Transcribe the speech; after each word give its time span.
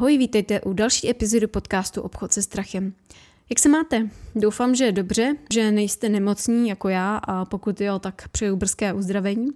Ahoj, 0.00 0.18
vítejte 0.18 0.60
u 0.60 0.72
další 0.72 1.10
epizody 1.10 1.46
podcastu 1.46 2.02
Obchod 2.02 2.32
se 2.32 2.42
strachem. 2.42 2.94
Jak 3.50 3.58
se 3.58 3.68
máte? 3.68 4.08
Doufám, 4.34 4.74
že 4.74 4.84
je 4.84 4.92
dobře, 4.92 5.34
že 5.52 5.72
nejste 5.72 6.08
nemocní 6.08 6.68
jako 6.68 6.88
já 6.88 7.16
a 7.16 7.44
pokud 7.44 7.80
jo, 7.80 7.98
tak 7.98 8.28
přeju 8.28 8.56
brzké 8.56 8.92
uzdravení. 8.92 9.50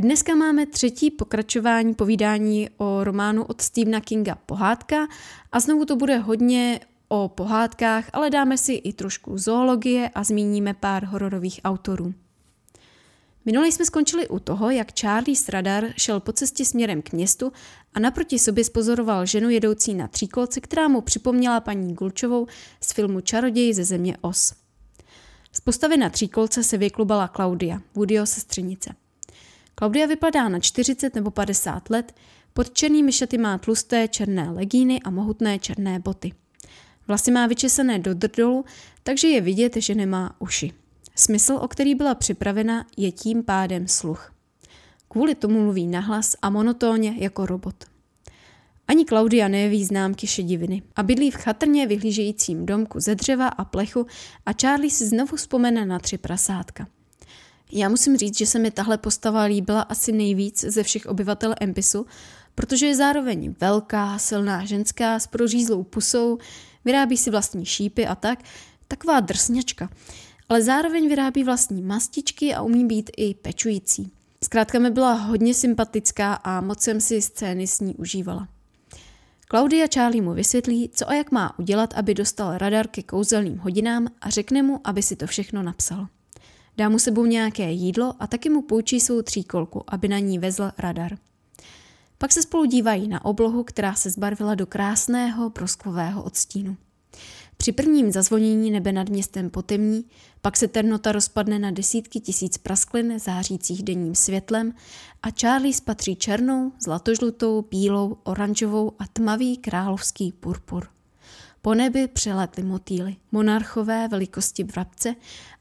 Dneska 0.00 0.34
máme 0.34 0.66
třetí 0.66 1.10
pokračování 1.10 1.94
povídání 1.94 2.68
o 2.76 3.04
románu 3.04 3.44
od 3.44 3.60
Stephena 3.60 4.00
Kinga 4.00 4.34
Pohádka 4.46 5.06
a 5.52 5.60
znovu 5.60 5.84
to 5.84 5.96
bude 5.96 6.16
hodně 6.18 6.80
o 7.08 7.28
pohádkách, 7.28 8.10
ale 8.12 8.30
dáme 8.30 8.58
si 8.58 8.72
i 8.72 8.92
trošku 8.92 9.38
zoologie 9.38 10.10
a 10.14 10.24
zmíníme 10.24 10.74
pár 10.74 11.04
hororových 11.04 11.60
autorů. 11.64 12.14
Minule 13.46 13.72
jsme 13.72 13.84
skončili 13.84 14.28
u 14.28 14.38
toho, 14.38 14.70
jak 14.70 14.92
Charlie 15.00 15.36
Stradar 15.36 15.92
šel 15.96 16.20
po 16.20 16.32
cestě 16.32 16.64
směrem 16.64 17.02
k 17.02 17.12
městu 17.12 17.52
a 17.94 18.00
naproti 18.00 18.38
sobě 18.38 18.64
spozoroval 18.64 19.26
ženu 19.26 19.50
jedoucí 19.50 19.94
na 19.94 20.08
tříkolce, 20.08 20.60
která 20.60 20.88
mu 20.88 21.00
připomněla 21.00 21.60
paní 21.60 21.94
Gulčovou 21.94 22.46
z 22.80 22.92
filmu 22.92 23.20
Čaroděj 23.20 23.74
ze 23.74 23.84
země 23.84 24.16
Os. 24.20 24.54
Z 25.52 25.60
postavy 25.60 25.96
na 25.96 26.10
tříkolce 26.10 26.64
se 26.64 26.78
vyklubala 26.78 27.28
Klaudia, 27.28 27.80
Woodyho 27.94 28.26
sestřenice. 28.26 28.94
Klaudia 29.74 30.06
vypadá 30.06 30.48
na 30.48 30.60
40 30.60 31.14
nebo 31.14 31.30
50 31.30 31.90
let, 31.90 32.14
pod 32.52 32.70
černými 32.70 33.12
šaty 33.12 33.38
má 33.38 33.58
tlusté 33.58 34.08
černé 34.08 34.50
legíny 34.50 35.00
a 35.02 35.10
mohutné 35.10 35.58
černé 35.58 35.98
boty. 35.98 36.32
Vlasy 37.08 37.30
má 37.30 37.46
vyčesané 37.46 37.98
do 37.98 38.14
drdolu, 38.14 38.64
takže 39.02 39.28
je 39.28 39.40
vidět, 39.40 39.76
že 39.76 39.94
nemá 39.94 40.36
uši. 40.38 40.72
Smysl, 41.18 41.58
o 41.60 41.68
který 41.68 41.94
byla 41.94 42.14
připravena, 42.14 42.86
je 42.96 43.12
tím 43.12 43.42
pádem 43.42 43.88
sluch. 43.88 44.32
Kvůli 45.08 45.34
tomu 45.34 45.62
mluví 45.62 45.86
nahlas 45.86 46.36
a 46.42 46.50
monotónně 46.50 47.14
jako 47.18 47.46
robot. 47.46 47.84
Ani 48.88 49.04
Klaudia 49.04 49.48
neví 49.48 49.84
známky 49.84 50.26
šediviny 50.26 50.82
a 50.96 51.02
bydlí 51.02 51.30
v 51.30 51.34
chatrně 51.34 51.86
vyhlížejícím 51.86 52.66
domku 52.66 53.00
ze 53.00 53.14
dřeva 53.14 53.48
a 53.48 53.64
plechu 53.64 54.06
a 54.46 54.52
Charlie 54.52 54.90
si 54.90 55.06
znovu 55.06 55.36
vzpomene 55.36 55.86
na 55.86 55.98
tři 55.98 56.18
prasátka. 56.18 56.86
Já 57.72 57.88
musím 57.88 58.16
říct, 58.16 58.38
že 58.38 58.46
se 58.46 58.58
mi 58.58 58.70
tahle 58.70 58.98
postava 58.98 59.42
líbila 59.42 59.82
asi 59.82 60.12
nejvíc 60.12 60.64
ze 60.64 60.82
všech 60.82 61.06
obyvatel 61.06 61.54
Empisu, 61.60 62.06
protože 62.54 62.86
je 62.86 62.96
zároveň 62.96 63.54
velká, 63.60 64.18
silná 64.18 64.64
ženská 64.64 65.18
s 65.18 65.26
prořízlou 65.26 65.82
pusou, 65.82 66.38
vyrábí 66.84 67.16
si 67.16 67.30
vlastní 67.30 67.66
šípy 67.66 68.06
a 68.06 68.14
tak, 68.14 68.38
taková 68.88 69.20
drsňačka 69.20 69.88
ale 70.48 70.62
zároveň 70.62 71.08
vyrábí 71.08 71.44
vlastní 71.44 71.82
mastičky 71.82 72.54
a 72.54 72.62
umí 72.62 72.84
být 72.84 73.10
i 73.16 73.34
pečující. 73.34 74.12
Zkrátka 74.44 74.78
mi 74.78 74.90
byla 74.90 75.12
hodně 75.12 75.54
sympatická 75.54 76.34
a 76.34 76.60
moc 76.60 76.80
jsem 76.80 77.00
si 77.00 77.22
scény 77.22 77.66
s 77.66 77.80
ní 77.80 77.94
užívala. 77.94 78.48
Claudia 79.50 79.86
Charlie 79.94 80.22
mu 80.22 80.34
vysvětlí, 80.34 80.90
co 80.94 81.10
a 81.10 81.14
jak 81.14 81.32
má 81.32 81.58
udělat, 81.58 81.94
aby 81.94 82.14
dostal 82.14 82.58
radar 82.58 82.88
ke 82.88 83.02
kouzelným 83.02 83.58
hodinám 83.58 84.08
a 84.20 84.30
řekne 84.30 84.62
mu, 84.62 84.80
aby 84.84 85.02
si 85.02 85.16
to 85.16 85.26
všechno 85.26 85.62
napsal. 85.62 86.06
Dá 86.76 86.88
mu 86.88 86.98
sebou 86.98 87.26
nějaké 87.26 87.70
jídlo 87.70 88.14
a 88.20 88.26
taky 88.26 88.50
mu 88.50 88.62
půjčí 88.62 89.00
svou 89.00 89.22
tříkolku, 89.22 89.84
aby 89.86 90.08
na 90.08 90.18
ní 90.18 90.38
vezl 90.38 90.70
radar. 90.78 91.18
Pak 92.18 92.32
se 92.32 92.42
spolu 92.42 92.64
dívají 92.64 93.08
na 93.08 93.24
oblohu, 93.24 93.64
která 93.64 93.94
se 93.94 94.10
zbarvila 94.10 94.54
do 94.54 94.66
krásného 94.66 95.50
prosklového 95.50 96.22
odstínu. 96.22 96.76
Při 97.56 97.72
prvním 97.72 98.12
zazvonění 98.12 98.70
nebe 98.70 98.92
nad 98.92 99.08
městem 99.08 99.50
potemní, 99.50 100.04
pak 100.42 100.56
se 100.56 100.68
ternota 100.68 101.12
rozpadne 101.12 101.58
na 101.58 101.70
desítky 101.70 102.20
tisíc 102.20 102.58
prasklin 102.58 103.18
zářících 103.18 103.82
denním 103.82 104.14
světlem 104.14 104.74
a 105.22 105.30
Charlie 105.40 105.74
spatří 105.74 106.16
černou, 106.16 106.72
zlatožlutou, 106.84 107.64
bílou, 107.70 108.16
oranžovou 108.24 108.92
a 108.98 109.06
tmavý 109.12 109.56
královský 109.56 110.32
purpur. 110.32 110.88
Po 111.62 111.74
nebi 111.74 112.08
přeletly 112.08 112.62
motýly, 112.62 113.16
monarchové 113.32 114.08
velikosti 114.08 114.64
vrabce 114.64 115.14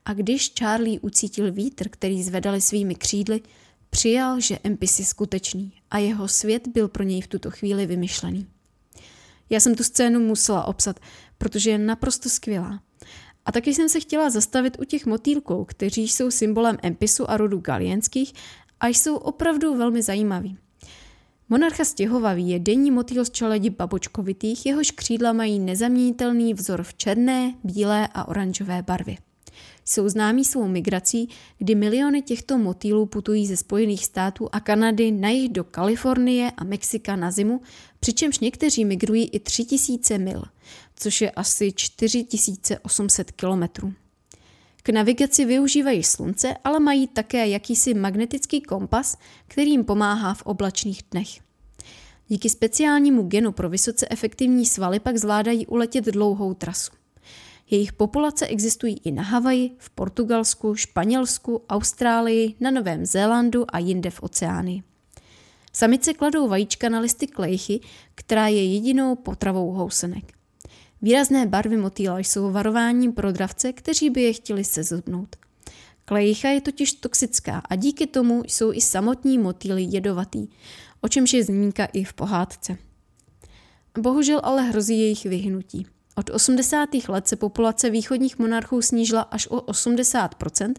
a 0.05 0.13
když 0.13 0.53
Charlie 0.59 0.99
ucítil 0.99 1.51
vítr, 1.51 1.89
který 1.89 2.23
zvedali 2.23 2.61
svými 2.61 2.95
křídly, 2.95 3.41
přijal, 3.89 4.39
že 4.39 4.59
Empis 4.63 4.99
je 4.99 5.05
skutečný 5.05 5.73
a 5.91 5.97
jeho 5.97 6.27
svět 6.27 6.67
byl 6.67 6.87
pro 6.87 7.03
něj 7.03 7.21
v 7.21 7.27
tuto 7.27 7.51
chvíli 7.51 7.85
vymyšlený. 7.85 8.47
Já 9.49 9.59
jsem 9.59 9.75
tu 9.75 9.83
scénu 9.83 10.19
musela 10.19 10.65
obsat, 10.65 10.99
protože 11.37 11.69
je 11.69 11.77
naprosto 11.77 12.29
skvělá. 12.29 12.79
A 13.45 13.51
taky 13.51 13.73
jsem 13.73 13.89
se 13.89 13.99
chtěla 13.99 14.29
zastavit 14.29 14.77
u 14.79 14.83
těch 14.83 15.05
motýlků, 15.05 15.65
kteří 15.65 16.07
jsou 16.07 16.31
symbolem 16.31 16.77
Empisu 16.83 17.29
a 17.29 17.37
rodu 17.37 17.57
galienských 17.57 18.33
a 18.79 18.87
jsou 18.87 19.15
opravdu 19.15 19.77
velmi 19.77 20.01
zajímaví. 20.01 20.57
Monarcha 21.49 21.85
stěhovavý 21.85 22.49
je 22.49 22.59
denní 22.59 22.91
motýl 22.91 23.25
z 23.25 23.29
čeledi 23.29 23.69
babočkovitých, 23.69 24.65
jehož 24.65 24.91
křídla 24.91 25.33
mají 25.33 25.59
nezaměnitelný 25.59 26.53
vzor 26.53 26.83
v 26.83 26.93
černé, 26.93 27.53
bílé 27.63 28.09
a 28.13 28.27
oranžové 28.27 28.81
barvě. 28.81 29.17
Jsou 29.85 30.09
známí 30.09 30.45
svou 30.45 30.67
migrací, 30.67 31.29
kdy 31.57 31.75
miliony 31.75 32.21
těchto 32.21 32.57
motýlů 32.57 33.05
putují 33.05 33.47
ze 33.47 33.57
Spojených 33.57 34.05
států 34.05 34.49
a 34.51 34.59
Kanady 34.59 35.11
na 35.11 35.29
jih 35.29 35.51
do 35.51 35.63
Kalifornie 35.63 36.51
a 36.57 36.63
Mexika 36.63 37.15
na 37.15 37.31
zimu, 37.31 37.61
přičemž 37.99 38.39
někteří 38.39 38.85
migrují 38.85 39.29
i 39.29 39.39
3000 39.39 40.17
mil, 40.17 40.43
což 40.95 41.21
je 41.21 41.31
asi 41.31 41.71
4800 41.71 43.31
kilometrů. 43.31 43.93
K 44.83 44.89
navigaci 44.89 45.45
využívají 45.45 46.03
slunce, 46.03 46.55
ale 46.63 46.79
mají 46.79 47.07
také 47.07 47.47
jakýsi 47.47 47.93
magnetický 47.93 48.61
kompas, 48.61 49.17
který 49.47 49.71
jim 49.71 49.83
pomáhá 49.83 50.33
v 50.33 50.41
oblačných 50.41 51.01
dnech. 51.11 51.27
Díky 52.27 52.49
speciálnímu 52.49 53.23
genu 53.23 53.51
pro 53.51 53.69
vysoce 53.69 54.07
efektivní 54.09 54.65
svaly 54.65 54.99
pak 54.99 55.17
zvládají 55.17 55.67
uletět 55.67 56.05
dlouhou 56.05 56.53
trasu. 56.53 56.91
Jejich 57.69 57.93
populace 57.93 58.47
existují 58.47 58.97
i 59.03 59.11
na 59.11 59.23
Havaji, 59.23 59.71
v 59.77 59.89
Portugalsku, 59.89 60.75
Španělsku, 60.75 61.61
Austrálii, 61.69 62.55
na 62.59 62.71
Novém 62.71 63.05
Zélandu 63.05 63.65
a 63.67 63.79
jinde 63.79 64.09
v 64.09 64.23
oceáni. 64.23 64.83
Samice 65.73 66.13
kladou 66.13 66.47
vajíčka 66.47 66.89
na 66.89 66.99
listy 66.99 67.27
klejchy, 67.27 67.79
která 68.15 68.47
je 68.47 68.73
jedinou 68.73 69.15
potravou 69.15 69.71
housenek. 69.71 70.34
Výrazné 71.05 71.45
barvy 71.45 71.77
motýla 71.77 72.19
jsou 72.19 72.51
varováním 72.51 73.13
pro 73.13 73.31
dravce, 73.31 73.73
kteří 73.73 74.09
by 74.09 74.21
je 74.21 74.33
chtěli 74.33 74.63
sezubnout. 74.63 75.35
Klejcha 76.05 76.49
je 76.49 76.61
totiž 76.61 76.93
toxická 76.93 77.61
a 77.69 77.75
díky 77.75 78.07
tomu 78.07 78.43
jsou 78.47 78.73
i 78.73 78.81
samotní 78.81 79.37
motýly 79.37 79.83
jedovatý, 79.83 80.47
o 81.01 81.07
čemž 81.07 81.33
je 81.33 81.43
zmínka 81.43 81.85
i 81.85 82.03
v 82.03 82.13
pohádce. 82.13 82.77
Bohužel 83.99 84.41
ale 84.43 84.61
hrozí 84.61 84.99
jejich 84.99 85.23
vyhnutí. 85.25 85.87
Od 86.15 86.29
80. 86.29 86.89
let 87.07 87.27
se 87.27 87.35
populace 87.35 87.89
východních 87.89 88.39
monarchů 88.39 88.81
snížila 88.81 89.21
až 89.21 89.47
o 89.47 89.57
80% 89.61 90.73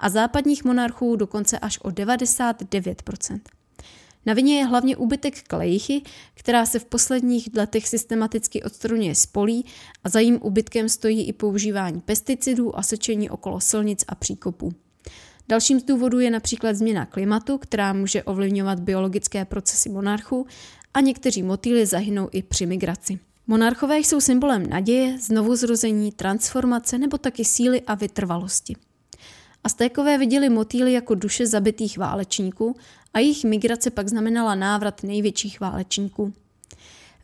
a 0.00 0.08
západních 0.08 0.64
monarchů 0.64 1.16
dokonce 1.16 1.58
až 1.58 1.78
o 1.78 1.88
99%. 1.88 3.40
Na 4.28 4.34
vině 4.34 4.58
je 4.58 4.66
hlavně 4.66 4.96
úbytek 4.96 5.42
klejchy, 5.42 6.02
která 6.34 6.66
se 6.66 6.78
v 6.78 6.84
posledních 6.84 7.48
letech 7.56 7.88
systematicky 7.88 8.62
odstraňuje 8.62 9.14
z 9.14 9.26
polí 9.26 9.64
a 10.04 10.08
za 10.08 10.20
jím 10.20 10.38
úbytkem 10.42 10.88
stojí 10.88 11.28
i 11.28 11.32
používání 11.32 12.00
pesticidů 12.00 12.78
a 12.78 12.82
sečení 12.82 13.30
okolo 13.30 13.60
silnic 13.60 14.04
a 14.08 14.14
příkopů. 14.14 14.72
Dalším 15.48 15.80
z 15.80 15.84
důvodů 15.84 16.20
je 16.20 16.30
například 16.30 16.76
změna 16.76 17.06
klimatu, 17.06 17.58
která 17.58 17.92
může 17.92 18.22
ovlivňovat 18.22 18.80
biologické 18.80 19.44
procesy 19.44 19.88
monarchů 19.88 20.46
a 20.94 21.00
někteří 21.00 21.42
motýly 21.42 21.86
zahynou 21.86 22.28
i 22.32 22.42
při 22.42 22.66
migraci. 22.66 23.18
Monarchové 23.46 23.98
jsou 23.98 24.20
symbolem 24.20 24.66
naděje, 24.66 25.18
znovuzrození, 25.18 26.12
transformace 26.12 26.98
nebo 26.98 27.18
taky 27.18 27.44
síly 27.44 27.80
a 27.80 27.94
vytrvalosti. 27.94 28.76
Aztékové 29.64 30.18
viděli 30.18 30.48
motýly 30.48 30.92
jako 30.92 31.14
duše 31.14 31.46
zabitých 31.46 31.98
válečníků 31.98 32.76
a 33.14 33.18
jejich 33.18 33.44
migrace 33.44 33.90
pak 33.90 34.08
znamenala 34.08 34.54
návrat 34.54 35.02
největších 35.02 35.60
válečníků. 35.60 36.32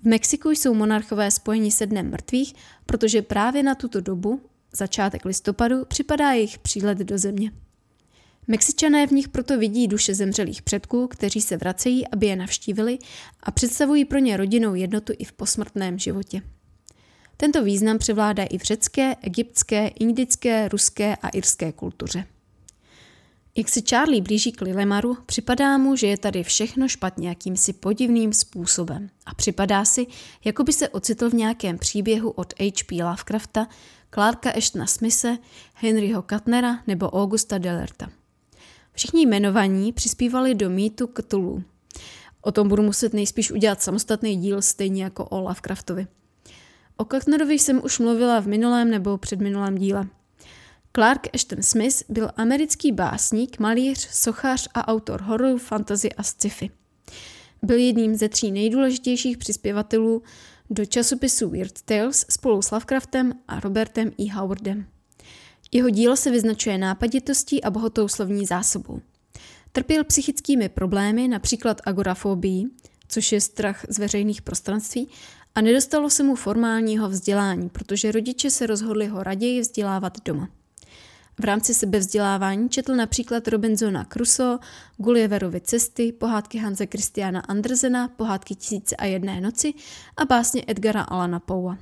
V 0.02 0.06
Mexiku 0.06 0.50
jsou 0.50 0.74
monarchové 0.74 1.30
spojeni 1.30 1.70
se 1.70 1.86
dnem 1.86 2.10
mrtvých, 2.10 2.54
protože 2.86 3.22
právě 3.22 3.62
na 3.62 3.74
tuto 3.74 4.00
dobu, 4.00 4.40
začátek 4.72 5.24
listopadu, 5.24 5.84
připadá 5.84 6.32
jejich 6.32 6.58
přílet 6.58 6.98
do 6.98 7.18
země. 7.18 7.52
Mexičané 8.46 9.06
v 9.06 9.10
nich 9.10 9.28
proto 9.28 9.58
vidí 9.58 9.88
duše 9.88 10.14
zemřelých 10.14 10.62
předků, 10.62 11.08
kteří 11.08 11.40
se 11.40 11.56
vracejí, 11.56 12.08
aby 12.08 12.26
je 12.26 12.36
navštívili 12.36 12.98
a 13.42 13.50
představují 13.50 14.04
pro 14.04 14.18
ně 14.18 14.36
rodinnou 14.36 14.74
jednotu 14.74 15.12
i 15.18 15.24
v 15.24 15.32
posmrtném 15.32 15.98
životě. 15.98 16.42
Tento 17.36 17.64
význam 17.64 17.98
převládá 17.98 18.44
i 18.44 18.58
v 18.58 18.62
řecké, 18.62 19.16
egyptské, 19.22 19.88
indické, 19.88 20.68
ruské 20.68 21.16
a 21.16 21.28
irské 21.28 21.72
kultuře. 21.72 22.26
Jak 23.56 23.68
se 23.68 23.80
Charlie 23.90 24.22
blíží 24.22 24.52
k 24.52 24.60
Lilemaru, 24.60 25.16
připadá 25.26 25.78
mu, 25.78 25.96
že 25.96 26.06
je 26.06 26.18
tady 26.18 26.42
všechno 26.42 26.88
špatně 26.88 27.28
jakýmsi 27.28 27.72
podivným 27.72 28.32
způsobem 28.32 29.10
a 29.26 29.34
připadá 29.34 29.84
si, 29.84 30.06
jako 30.44 30.64
by 30.64 30.72
se 30.72 30.88
ocitl 30.88 31.30
v 31.30 31.34
nějakém 31.34 31.78
příběhu 31.78 32.30
od 32.30 32.54
H.P. 32.58 33.04
Lovecrafta, 33.04 33.66
Clarka 34.14 34.50
Ashtona 34.50 34.86
Smise, 34.86 35.38
Henryho 35.74 36.22
Katnera 36.22 36.82
nebo 36.86 37.10
Augusta 37.10 37.58
Delerta. 37.58 38.10
Všichni 38.92 39.22
jmenovaní 39.22 39.92
přispívali 39.92 40.54
do 40.54 40.70
mýtu 40.70 41.06
Cthulhu. 41.06 41.62
O 42.40 42.52
tom 42.52 42.68
budu 42.68 42.82
muset 42.82 43.12
nejspíš 43.12 43.50
udělat 43.50 43.82
samostatný 43.82 44.36
díl, 44.36 44.62
stejně 44.62 45.04
jako 45.04 45.24
o 45.24 45.40
Lovecraftovi. 45.40 46.06
O 46.96 47.04
Kachtnerovi 47.04 47.58
jsem 47.58 47.80
už 47.84 47.98
mluvila 47.98 48.40
v 48.40 48.46
minulém 48.46 48.90
nebo 48.90 49.18
předminulém 49.18 49.78
díle. 49.78 50.08
Clark 50.96 51.28
Ashton 51.34 51.62
Smith 51.62 52.02
byl 52.08 52.30
americký 52.36 52.92
básník, 52.92 53.58
malíř, 53.58 54.08
sochař 54.10 54.68
a 54.74 54.88
autor 54.88 55.22
hororu, 55.22 55.58
fantasy 55.58 56.12
a 56.12 56.22
sci-fi. 56.22 56.70
Byl 57.62 57.78
jedním 57.78 58.16
ze 58.16 58.28
tří 58.28 58.50
nejdůležitějších 58.50 59.38
přispěvatelů 59.38 60.22
do 60.70 60.84
časopisu 60.84 61.50
Weird 61.50 61.82
Tales 61.82 62.26
spolu 62.30 62.62
s 62.62 62.70
Lovecraftem 62.70 63.32
a 63.48 63.60
Robertem 63.60 64.12
E. 64.20 64.32
Howardem. 64.32 64.86
Jeho 65.72 65.90
dílo 65.90 66.16
se 66.16 66.30
vyznačuje 66.30 66.78
nápaditostí 66.78 67.64
a 67.64 67.70
bohatou 67.70 68.08
slovní 68.08 68.46
zásobou. 68.46 69.00
Trpěl 69.72 70.04
psychickými 70.04 70.68
problémy, 70.68 71.28
například 71.28 71.80
agorafobii, 71.84 72.64
což 73.08 73.32
je 73.32 73.40
strach 73.40 73.86
z 73.88 73.98
veřejných 73.98 74.42
prostranství, 74.42 75.08
a 75.54 75.60
nedostalo 75.60 76.10
se 76.10 76.22
mu 76.22 76.34
formálního 76.34 77.08
vzdělání, 77.08 77.68
protože 77.68 78.12
rodiče 78.12 78.50
se 78.50 78.66
rozhodli 78.66 79.06
ho 79.06 79.22
raději 79.22 79.60
vzdělávat 79.60 80.24
doma. 80.24 80.48
V 81.40 81.44
rámci 81.44 81.74
sebevzdělávání 81.74 82.68
četl 82.68 82.96
například 82.96 83.48
Robinsona 83.48 84.04
Crusoe, 84.04 84.58
Gulliverovy 84.96 85.60
cesty, 85.60 86.12
pohádky 86.12 86.58
Hanze 86.58 86.86
Christiana 86.86 87.40
Andersena, 87.40 88.08
pohádky 88.08 88.54
Tisíce 88.54 88.96
a 88.96 89.04
jedné 89.04 89.40
noci 89.40 89.74
a 90.16 90.24
básně 90.24 90.64
Edgara 90.66 91.02
Alana 91.02 91.40
Poua. 91.40 91.78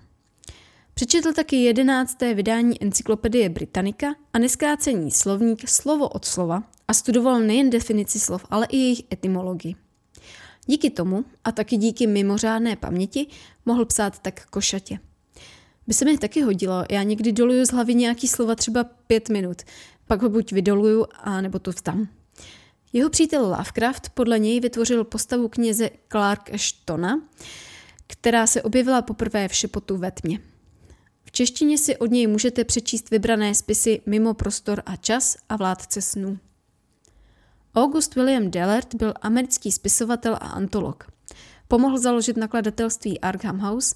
Přečetl 0.95 1.33
taky 1.33 1.57
jedenácté 1.57 2.35
vydání 2.35 2.83
Encyklopedie 2.83 3.49
Britannica 3.49 4.15
a 4.33 4.39
neskrácení 4.39 5.11
slovník 5.11 5.69
slovo 5.69 6.09
od 6.09 6.25
slova 6.25 6.63
a 6.89 6.95
studoval 6.95 7.41
nejen 7.41 7.71
definici 7.71 8.21
slov, 8.21 8.47
ale 8.51 8.67
i 8.67 8.77
jejich 8.77 9.03
etymologii. 9.13 9.77
Díky 10.67 10.91
tomu 10.91 11.25
a 11.45 11.53
taky 11.53 11.77
díky 11.77 12.07
mimořádné 12.07 12.77
paměti 12.77 13.27
mohl 13.67 13.85
psát 13.85 14.19
tak 14.19 14.47
košatě. 14.47 14.99
By 15.87 15.95
se 15.95 16.05
mi 16.05 16.19
taky 16.19 16.43
hodilo, 16.43 16.85
já 16.91 17.03
někdy 17.03 17.33
doluju 17.33 17.67
z 17.67 17.71
hlavy 17.71 17.95
nějaký 17.95 18.29
slova 18.29 18.55
třeba 18.55 18.85
pět 18.85 19.29
minut, 19.29 19.63
pak 20.07 20.23
ho 20.23 20.29
buď 20.29 20.53
vydoluju, 20.53 21.07
a 21.13 21.41
nebo 21.41 21.59
to 21.59 21.71
vzdám. 21.71 22.09
Jeho 22.93 23.11
přítel 23.11 23.43
Lovecraft 23.43 24.09
podle 24.09 24.39
něj 24.39 24.61
vytvořil 24.61 25.05
postavu 25.05 25.49
kněze 25.49 25.91
Clark 26.09 26.55
Ashtona, 26.55 27.23
která 28.07 28.47
se 28.47 28.63
objevila 28.63 29.03
poprvé 29.03 29.49
v 29.49 29.55
šepotu 29.55 29.97
ve 29.97 30.11
tmě. 30.11 30.41
V 31.25 31.33
češtině 31.33 31.79
si 31.79 31.97
od 31.97 32.11
něj 32.11 32.27
můžete 32.27 32.65
přečíst 32.65 33.11
vybrané 33.11 33.55
spisy 33.55 34.01
Mimo 34.07 34.35
prostor 34.35 34.83
a 34.87 34.97
čas 34.97 35.37
a 35.49 35.57
Vládce 35.57 36.03
snů. 36.03 36.39
August 37.75 38.15
William 38.15 38.51
Dellert 38.51 38.95
byl 38.95 39.15
americký 39.23 39.73
spisovatel 39.73 40.35
a 40.35 40.47
antolog. 40.47 41.13
Pomohl 41.69 41.99
založit 41.99 42.37
nakladatelství 42.37 43.21
Arkham 43.21 43.59
House 43.59 43.95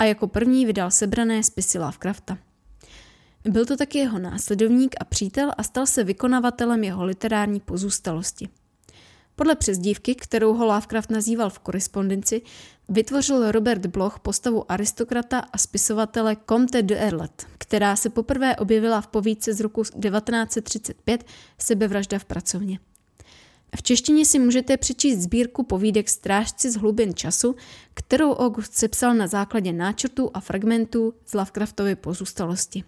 a 0.00 0.04
jako 0.04 0.26
první 0.26 0.66
vydal 0.66 0.90
sebrané 0.90 1.42
spisy 1.42 1.78
Lovecrafta. 1.78 2.38
Byl 3.44 3.66
to 3.66 3.76
taky 3.76 3.98
jeho 3.98 4.18
následovník 4.18 4.94
a 5.00 5.04
přítel 5.04 5.52
a 5.56 5.62
stal 5.62 5.86
se 5.86 6.04
vykonavatelem 6.04 6.84
jeho 6.84 7.04
literární 7.04 7.60
pozůstalosti. 7.60 8.48
Podle 9.36 9.54
přezdívky, 9.56 10.14
kterou 10.14 10.54
ho 10.54 10.66
Lovecraft 10.66 11.10
nazýval 11.10 11.50
v 11.50 11.58
korespondenci, 11.58 12.42
vytvořil 12.88 13.52
Robert 13.52 13.86
Bloch 13.86 14.18
postavu 14.18 14.72
aristokrata 14.72 15.38
a 15.38 15.58
spisovatele 15.58 16.36
Comte 16.48 16.82
de 16.82 16.96
Erlet, 16.96 17.46
která 17.58 17.96
se 17.96 18.10
poprvé 18.10 18.56
objevila 18.56 19.00
v 19.00 19.06
povídce 19.06 19.54
z 19.54 19.60
roku 19.60 19.82
1935 19.82 21.24
Sebevražda 21.58 22.18
v 22.18 22.24
pracovně. 22.24 22.78
V 23.76 23.82
češtině 23.82 24.24
si 24.24 24.38
můžete 24.38 24.76
přečíst 24.76 25.18
sbírku 25.18 25.62
povídek 25.62 26.08
Strážci 26.08 26.70
z 26.70 26.76
hlubin 26.76 27.14
času, 27.14 27.56
kterou 27.94 28.32
August 28.32 28.74
sepsal 28.74 29.14
na 29.14 29.26
základě 29.26 29.72
náčrtů 29.72 30.30
a 30.34 30.40
fragmentů 30.40 31.14
z 31.26 31.34
Lovecraftovy 31.34 31.96
pozůstalosti. 31.96 32.84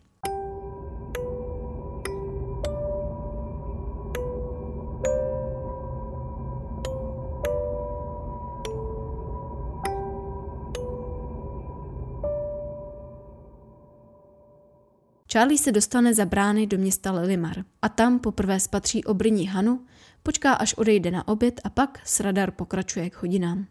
Charlie 15.32 15.58
se 15.58 15.72
dostane 15.72 16.14
za 16.14 16.24
brány 16.24 16.66
do 16.66 16.78
města 16.78 17.12
Lilimar 17.12 17.64
a 17.82 17.88
tam 17.88 18.18
poprvé 18.18 18.60
spatří 18.60 19.04
obrní 19.04 19.46
Hanu, 19.46 19.86
počká 20.22 20.52
až 20.52 20.74
odejde 20.74 21.10
na 21.10 21.28
oběd 21.28 21.60
a 21.64 21.70
pak 21.70 22.00
s 22.04 22.20
radar 22.20 22.50
pokračuje 22.50 23.10
k 23.10 23.22
hodinám. 23.22 23.66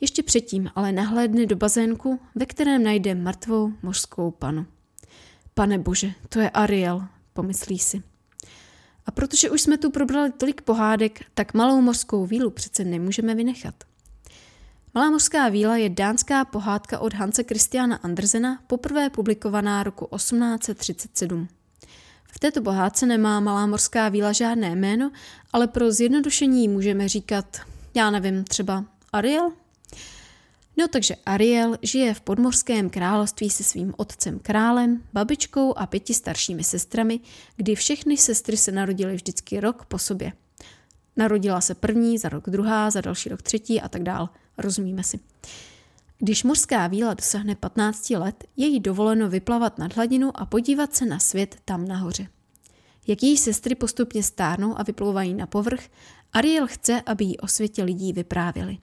Ještě 0.00 0.22
předtím 0.22 0.70
ale 0.74 0.92
nahlédne 0.92 1.46
do 1.46 1.56
bazénku, 1.56 2.20
ve 2.34 2.46
kterém 2.46 2.82
najde 2.82 3.14
mrtvou 3.14 3.72
mořskou 3.82 4.30
panu. 4.30 4.66
Pane 5.54 5.78
bože, 5.78 6.12
to 6.28 6.40
je 6.40 6.50
Ariel, 6.50 7.06
pomyslí 7.32 7.78
si. 7.78 8.02
A 9.06 9.10
protože 9.10 9.50
už 9.50 9.60
jsme 9.60 9.78
tu 9.78 9.90
probrali 9.90 10.32
tolik 10.32 10.62
pohádek, 10.62 11.20
tak 11.34 11.54
malou 11.54 11.80
mořskou 11.80 12.26
vílu 12.26 12.50
přece 12.50 12.84
nemůžeme 12.84 13.34
vynechat. 13.34 13.74
Malá 14.98 15.10
mořská 15.10 15.48
víla 15.48 15.76
je 15.76 15.88
dánská 15.88 16.44
pohádka 16.44 16.98
od 16.98 17.14
Hanse 17.14 17.42
Christiana 17.42 17.96
Andersena, 17.96 18.62
poprvé 18.66 19.10
publikovaná 19.10 19.82
roku 19.82 20.08
1837. 20.16 21.48
V 22.32 22.38
této 22.38 22.62
pohádce 22.62 23.06
nemá 23.06 23.40
malá 23.40 23.66
mořská 23.66 24.08
víla 24.08 24.32
žádné 24.32 24.76
jméno, 24.76 25.10
ale 25.52 25.66
pro 25.66 25.92
zjednodušení 25.92 26.68
můžeme 26.68 27.08
říkat, 27.08 27.60
já 27.94 28.10
nevím, 28.10 28.44
třeba 28.44 28.84
Ariel? 29.12 29.52
No 30.76 30.88
takže 30.88 31.14
Ariel 31.26 31.78
žije 31.82 32.14
v 32.14 32.20
podmořském 32.20 32.90
království 32.90 33.50
se 33.50 33.64
svým 33.64 33.94
otcem 33.96 34.38
králem, 34.38 35.02
babičkou 35.12 35.78
a 35.78 35.86
pěti 35.86 36.14
staršími 36.14 36.64
sestrami, 36.64 37.20
kdy 37.56 37.74
všechny 37.74 38.16
sestry 38.16 38.56
se 38.56 38.72
narodily 38.72 39.14
vždycky 39.14 39.60
rok 39.60 39.84
po 39.84 39.98
sobě. 39.98 40.32
Narodila 41.16 41.60
se 41.60 41.74
první, 41.74 42.18
za 42.18 42.28
rok 42.28 42.50
druhá, 42.50 42.90
za 42.90 43.00
další 43.00 43.28
rok 43.28 43.42
třetí 43.42 43.80
a 43.80 43.88
tak 43.88 44.02
dál. 44.02 44.28
Rozumíme 44.58 45.02
si. 45.02 45.20
Když 46.18 46.44
mořská 46.44 46.86
víla 46.86 47.14
dosahne 47.14 47.54
15 47.54 48.10
let, 48.10 48.44
je 48.56 48.66
jí 48.66 48.80
dovoleno 48.80 49.28
vyplavat 49.28 49.78
nad 49.78 49.96
hladinu 49.96 50.40
a 50.40 50.46
podívat 50.46 50.96
se 50.96 51.06
na 51.06 51.18
svět 51.18 51.56
tam 51.64 51.88
nahoře. 51.88 52.28
Jak 53.06 53.22
její 53.22 53.36
sestry 53.36 53.74
postupně 53.74 54.22
stárnou 54.22 54.78
a 54.78 54.82
vyplouvají 54.82 55.34
na 55.34 55.46
povrch, 55.46 55.88
Ariel 56.32 56.66
chce, 56.66 57.02
aby 57.06 57.24
jí 57.24 57.38
o 57.38 57.48
světě 57.48 57.84
lidí 57.84 58.12
vyprávěli. 58.12 58.78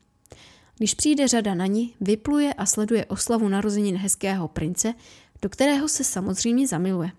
Když 0.78 0.94
přijde 0.94 1.28
řada 1.28 1.56
na 1.56 1.66
ní, 1.66 1.96
vypluje 2.02 2.54
a 2.54 2.66
sleduje 2.66 3.06
oslavu 3.06 3.50
narozenin 3.50 3.98
hezkého 3.98 4.48
prince, 4.48 4.94
do 5.42 5.50
kterého 5.50 5.88
se 5.88 6.04
samozřejmě 6.04 6.68
zamiluje. 6.68 7.12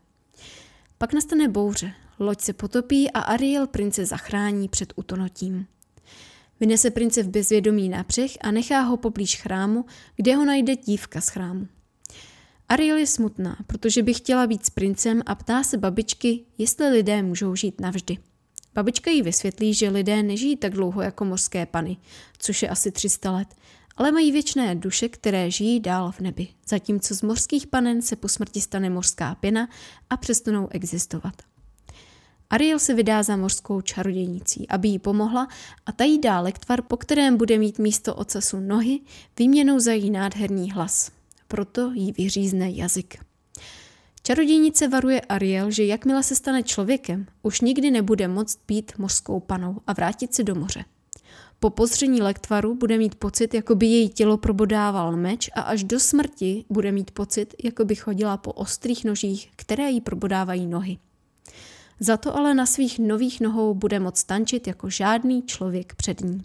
Pak 0.99 1.13
nastane 1.13 1.49
bouře, 1.49 1.93
loď 2.19 2.41
se 2.41 2.53
potopí 2.53 3.11
a 3.11 3.21
Ariel 3.21 3.67
prince 3.67 4.07
zachrání 4.07 4.69
před 4.69 4.93
utonotím. 4.97 5.67
Vynese 6.61 6.91
prince 6.91 7.23
v 7.23 7.29
bezvědomí 7.29 7.89
na 7.89 8.03
břeh 8.03 8.31
a 8.41 8.51
nechá 8.51 8.81
ho 8.81 8.97
poblíž 8.97 9.37
chrámu, 9.37 9.85
kde 10.17 10.37
ho 10.37 10.45
najde 10.45 10.77
dívka 10.77 11.21
z 11.21 11.29
chrámu. 11.29 11.69
Ariel 12.69 12.97
je 12.97 13.07
smutná, 13.07 13.57
protože 13.67 14.03
by 14.03 14.15
chtěla 14.15 14.47
být 14.47 14.67
s 14.67 14.71
princem 14.71 15.23
a 15.27 15.35
ptá 15.35 15.63
se 15.63 15.79
babičky, 15.79 16.45
jestli 16.59 16.89
lidé 16.89 17.23
můžou 17.23 17.55
žít 17.55 17.81
navždy. 17.81 18.19
Babička 18.75 19.11
jí 19.11 19.23
vysvětlí, 19.23 19.75
že 19.75 19.89
lidé 19.89 20.23
nežijí 20.23 20.57
tak 20.57 20.73
dlouho 20.73 21.03
jako 21.03 21.25
mořské 21.25 21.67
pany, 21.67 21.97
což 22.39 22.63
je 22.63 22.69
asi 22.69 22.91
300 22.91 23.31
let, 23.31 23.49
ale 23.97 24.13
mají 24.13 24.33
věčné 24.33 24.75
duše, 24.75 25.09
které 25.09 25.51
žijí 25.51 25.81
dál 25.81 26.13
v 26.13 26.21
nebi, 26.21 26.49
zatímco 26.69 27.15
z 27.15 27.23
mořských 27.23 27.67
panen 27.67 28.03
se 28.03 28.17
po 28.17 28.29
smrti 28.29 28.61
stane 28.61 28.91
mořská 28.91 29.35
pěna 29.35 29.69
a 30.11 30.17
přestanou 30.17 30.69
existovat. 30.71 31.43
Ariel 32.51 32.79
se 32.79 32.95
vydá 32.95 33.23
za 33.23 33.37
mořskou 33.37 33.81
čarodějnicí, 33.81 34.69
aby 34.69 34.89
jí 34.89 34.99
pomohla 34.99 35.49
a 35.87 35.93
ta 35.93 36.05
jí 36.05 36.19
dá 36.19 36.41
lektvar, 36.41 36.83
po 36.83 36.97
kterém 36.97 37.37
bude 37.37 37.59
mít 37.59 37.79
místo 37.79 38.15
ocasu 38.15 38.61
nohy, 38.61 39.01
výměnou 39.39 39.79
za 39.79 39.93
její 39.93 40.11
nádherný 40.11 40.71
hlas. 40.71 41.11
Proto 41.49 41.93
jí 41.93 42.13
vyřízne 42.13 42.71
jazyk. 42.71 43.19
Čarodějnice 44.23 44.89
varuje 44.89 45.21
Ariel, 45.21 45.71
že 45.71 45.85
jakmile 45.85 46.23
se 46.23 46.35
stane 46.35 46.63
člověkem, 46.63 47.27
už 47.43 47.61
nikdy 47.61 47.91
nebude 47.91 48.29
moct 48.29 48.59
být 48.69 48.93
mořskou 48.99 49.41
panou 49.41 49.81
a 49.87 49.93
vrátit 49.93 50.35
se 50.35 50.45
do 50.45 50.55
moře. 50.55 50.85
Po 51.61 51.71
pozření 51.71 52.23
lektvaru 52.23 52.75
bude 52.75 52.99
mít 52.99 53.15
pocit, 53.15 53.55
jako 53.55 53.75
by 53.75 53.87
její 53.87 54.09
tělo 54.09 54.37
probodával 54.37 55.17
meč 55.17 55.51
a 55.55 55.61
až 55.61 55.85
do 55.85 56.01
smrti 56.01 56.65
bude 56.71 56.93
mít 56.93 57.11
pocit, 57.11 57.55
jako 57.65 57.85
by 57.85 57.95
chodila 57.95 58.37
po 58.37 58.53
ostrých 58.53 59.05
nožích, 59.05 59.51
které 59.57 59.91
jí 59.91 60.01
probodávají 60.01 60.67
nohy. 60.67 60.99
Za 62.01 62.17
to 62.17 62.37
ale 62.37 62.55
na 62.55 62.67
svých 62.67 62.99
nových 62.99 63.41
nohou 63.41 63.75
bude 63.75 64.01
moct 64.01 64.25
tančit 64.25 64.67
jako 64.67 64.91
žádný 64.91 65.43
člověk 65.43 65.95
před 65.95 66.21
ní. 66.21 66.45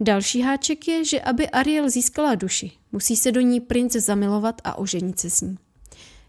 Další 0.00 0.42
háček 0.42 0.88
je, 0.88 1.04
že 1.04 1.20
aby 1.20 1.50
Ariel 1.50 1.90
získala 1.90 2.34
duši, 2.34 2.72
musí 2.92 3.16
se 3.16 3.32
do 3.32 3.40
ní 3.40 3.60
princ 3.60 3.96
zamilovat 3.96 4.60
a 4.64 4.78
oženit 4.78 5.20
se 5.20 5.30
s 5.30 5.40
ní. 5.40 5.58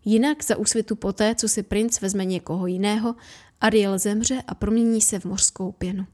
Jinak 0.06 0.44
za 0.44 0.58
úsvitu 0.58 0.96
poté, 0.96 1.36
co 1.36 1.50
si 1.50 1.64
princ 1.64 2.02
vezme 2.02 2.26
někoho 2.26 2.68
jiného, 2.68 3.16
Ariel 3.62 4.00
zemře 4.00 4.44
a 4.48 4.56
promění 4.56 5.02
se 5.02 5.20
v 5.20 5.26
mořskou 5.26 5.72
pěnu. 5.72 6.06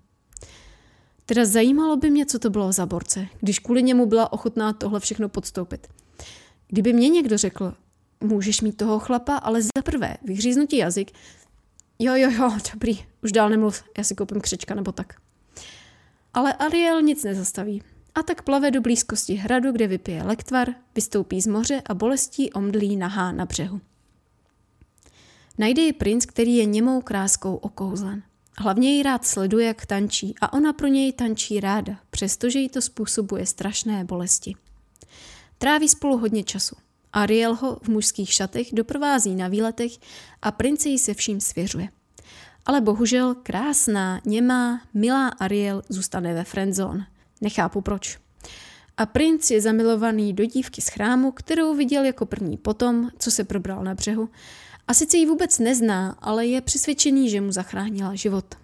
Teda 1.25 1.45
zajímalo 1.45 1.97
by 1.97 2.09
mě, 2.09 2.25
co 2.25 2.39
to 2.39 2.49
bylo 2.49 2.71
za 2.71 2.85
borce, 2.85 3.27
když 3.39 3.59
kvůli 3.59 3.83
němu 3.83 4.05
byla 4.05 4.33
ochotná 4.33 4.73
tohle 4.73 4.99
všechno 4.99 5.29
podstoupit. 5.29 5.87
Kdyby 6.67 6.93
mě 6.93 7.09
někdo 7.09 7.37
řekl, 7.37 7.73
můžeš 8.21 8.61
mít 8.61 8.77
toho 8.77 8.99
chlapa, 8.99 9.35
ale 9.35 9.61
za 9.61 9.81
prvé 9.83 10.17
vyhříznutí 10.23 10.77
jazyk, 10.77 11.11
jo, 11.99 12.15
jo, 12.15 12.31
jo, 12.31 12.57
dobrý, 12.73 13.05
už 13.23 13.31
dál 13.31 13.49
nemluv, 13.49 13.83
já 13.97 14.03
si 14.03 14.15
koupím 14.15 14.41
křečka 14.41 14.75
nebo 14.75 14.91
tak. 14.91 15.15
Ale 16.33 16.53
Ariel 16.53 17.01
nic 17.01 17.23
nezastaví. 17.23 17.83
A 18.15 18.23
tak 18.23 18.41
plave 18.41 18.71
do 18.71 18.81
blízkosti 18.81 19.35
hradu, 19.35 19.71
kde 19.71 19.87
vypije 19.87 20.23
lektvar, 20.23 20.67
vystoupí 20.95 21.41
z 21.41 21.47
moře 21.47 21.81
a 21.85 21.93
bolestí 21.93 22.53
omdlí 22.53 22.95
nahá 22.95 23.31
na 23.31 23.45
břehu. 23.45 23.81
Najde 25.57 25.81
ji 25.81 25.93
princ, 25.93 26.25
který 26.25 26.55
je 26.55 26.65
němou 26.65 27.01
kráskou 27.01 27.55
okouzlen. 27.55 28.23
Hlavně 28.59 28.95
ji 28.95 29.03
rád 29.03 29.25
sleduje, 29.25 29.67
jak 29.67 29.85
tančí 29.85 30.35
a 30.41 30.53
ona 30.53 30.73
pro 30.73 30.87
něj 30.87 31.13
tančí 31.13 31.59
ráda, 31.59 31.99
přestože 32.09 32.59
jí 32.59 32.69
to 32.69 32.81
způsobuje 32.81 33.45
strašné 33.45 34.03
bolesti. 34.03 34.55
Tráví 35.57 35.89
spolu 35.89 36.17
hodně 36.17 36.43
času. 36.43 36.75
Ariel 37.13 37.55
ho 37.55 37.79
v 37.83 37.87
mužských 37.87 38.33
šatech 38.33 38.67
doprovází 38.73 39.35
na 39.35 39.47
výletech 39.47 39.91
a 40.41 40.51
prince 40.51 40.89
jí 40.89 40.99
se 40.99 41.13
vším 41.13 41.39
svěřuje. 41.39 41.89
Ale 42.65 42.81
bohužel 42.81 43.35
krásná, 43.43 44.21
němá, 44.25 44.81
milá 44.93 45.27
Ariel 45.27 45.81
zůstane 45.89 46.33
ve 46.33 46.43
friendzone. 46.43 47.07
Nechápu 47.41 47.81
proč. 47.81 48.19
A 48.97 49.05
princ 49.05 49.51
je 49.51 49.61
zamilovaný 49.61 50.33
do 50.33 50.45
dívky 50.45 50.81
z 50.81 50.87
chrámu, 50.87 51.31
kterou 51.31 51.75
viděl 51.75 52.05
jako 52.05 52.25
první 52.25 52.57
potom, 52.57 53.09
co 53.19 53.31
se 53.31 53.43
probral 53.43 53.83
na 53.83 53.95
břehu. 53.95 54.29
A 54.87 54.93
sice 54.93 55.17
ji 55.17 55.25
vůbec 55.25 55.59
nezná, 55.59 56.17
ale 56.21 56.45
je 56.45 56.61
přesvědčený, 56.61 57.29
že 57.29 57.41
mu 57.41 57.51
zachránila 57.51 58.15
život. 58.15 58.55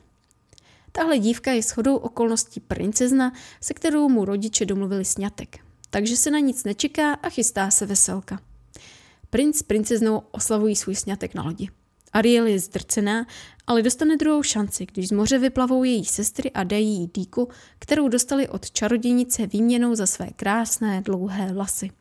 Tahle 0.91 1.19
dívka 1.19 1.51
je 1.51 1.61
shodou 1.61 1.95
okolností 1.95 2.59
princezna, 2.59 3.33
se 3.61 3.73
kterou 3.73 4.09
mu 4.09 4.25
rodiče 4.25 4.65
domluvili 4.65 5.05
sňatek. 5.05 5.62
Takže 5.93 6.17
se 6.17 6.31
na 6.31 6.39
nic 6.39 6.63
nečeká 6.63 7.13
a 7.13 7.29
chystá 7.29 7.71
se 7.71 7.85
veselka. 7.85 8.39
Princ 9.29 9.57
s 9.57 9.63
princeznou 9.63 10.21
oslavují 10.31 10.75
svůj 10.75 10.95
sňatek 10.95 11.35
na 11.35 11.43
lodi. 11.43 11.69
Ariel 12.13 12.47
je 12.47 12.59
zdrcená, 12.59 13.27
ale 13.67 13.81
dostane 13.81 14.17
druhou 14.17 14.43
šanci, 14.43 14.85
když 14.85 15.07
z 15.07 15.11
moře 15.11 15.39
vyplavou 15.39 15.83
její 15.83 16.05
sestry 16.05 16.51
a 16.51 16.63
dají 16.63 16.87
jí 16.87 17.09
dýku, 17.13 17.47
kterou 17.79 18.07
dostali 18.07 18.47
od 18.47 18.71
čarodějnice 18.71 19.47
výměnou 19.47 19.95
za 19.95 20.05
své 20.05 20.27
krásné 20.35 21.01
dlouhé 21.01 21.53
vlasy. 21.53 21.91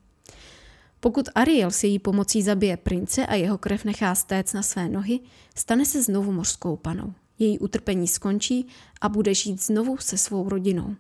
Pokud 1.01 1.29
Ariel 1.35 1.71
s 1.71 1.85
její 1.85 1.99
pomocí 1.99 2.43
zabije 2.43 2.77
prince 2.77 3.27
a 3.27 3.35
jeho 3.35 3.59
krev 3.59 3.85
nechá 3.85 4.15
stéct 4.15 4.55
na 4.55 4.63
své 4.63 4.89
nohy, 4.89 5.21
stane 5.55 5.85
se 5.85 6.03
znovu 6.03 6.33
mořskou 6.33 6.77
panou. 6.77 7.15
Její 7.39 7.59
utrpení 7.59 8.09
skončí 8.09 8.67
a 9.01 9.09
bude 9.09 9.35
žít 9.35 9.63
znovu 9.63 9.97
se 9.99 10.19
svou 10.19 10.49
rodinou. 10.49 10.97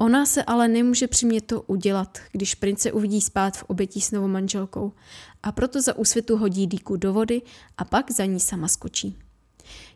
Ona 0.00 0.26
se 0.26 0.42
ale 0.42 0.68
nemůže 0.68 1.06
přimět 1.08 1.46
to 1.46 1.62
udělat, 1.62 2.18
když 2.32 2.54
prince 2.54 2.92
uvidí 2.92 3.20
spát 3.20 3.56
v 3.56 3.62
obětí 3.62 4.00
s 4.00 4.10
novou 4.10 4.28
manželkou 4.28 4.92
a 5.42 5.52
proto 5.52 5.82
za 5.82 5.96
úsvětu 5.96 6.36
hodí 6.36 6.66
dýku 6.66 6.96
do 6.96 7.12
vody 7.12 7.42
a 7.78 7.84
pak 7.84 8.10
za 8.10 8.24
ní 8.24 8.40
sama 8.40 8.68
skočí. 8.68 9.18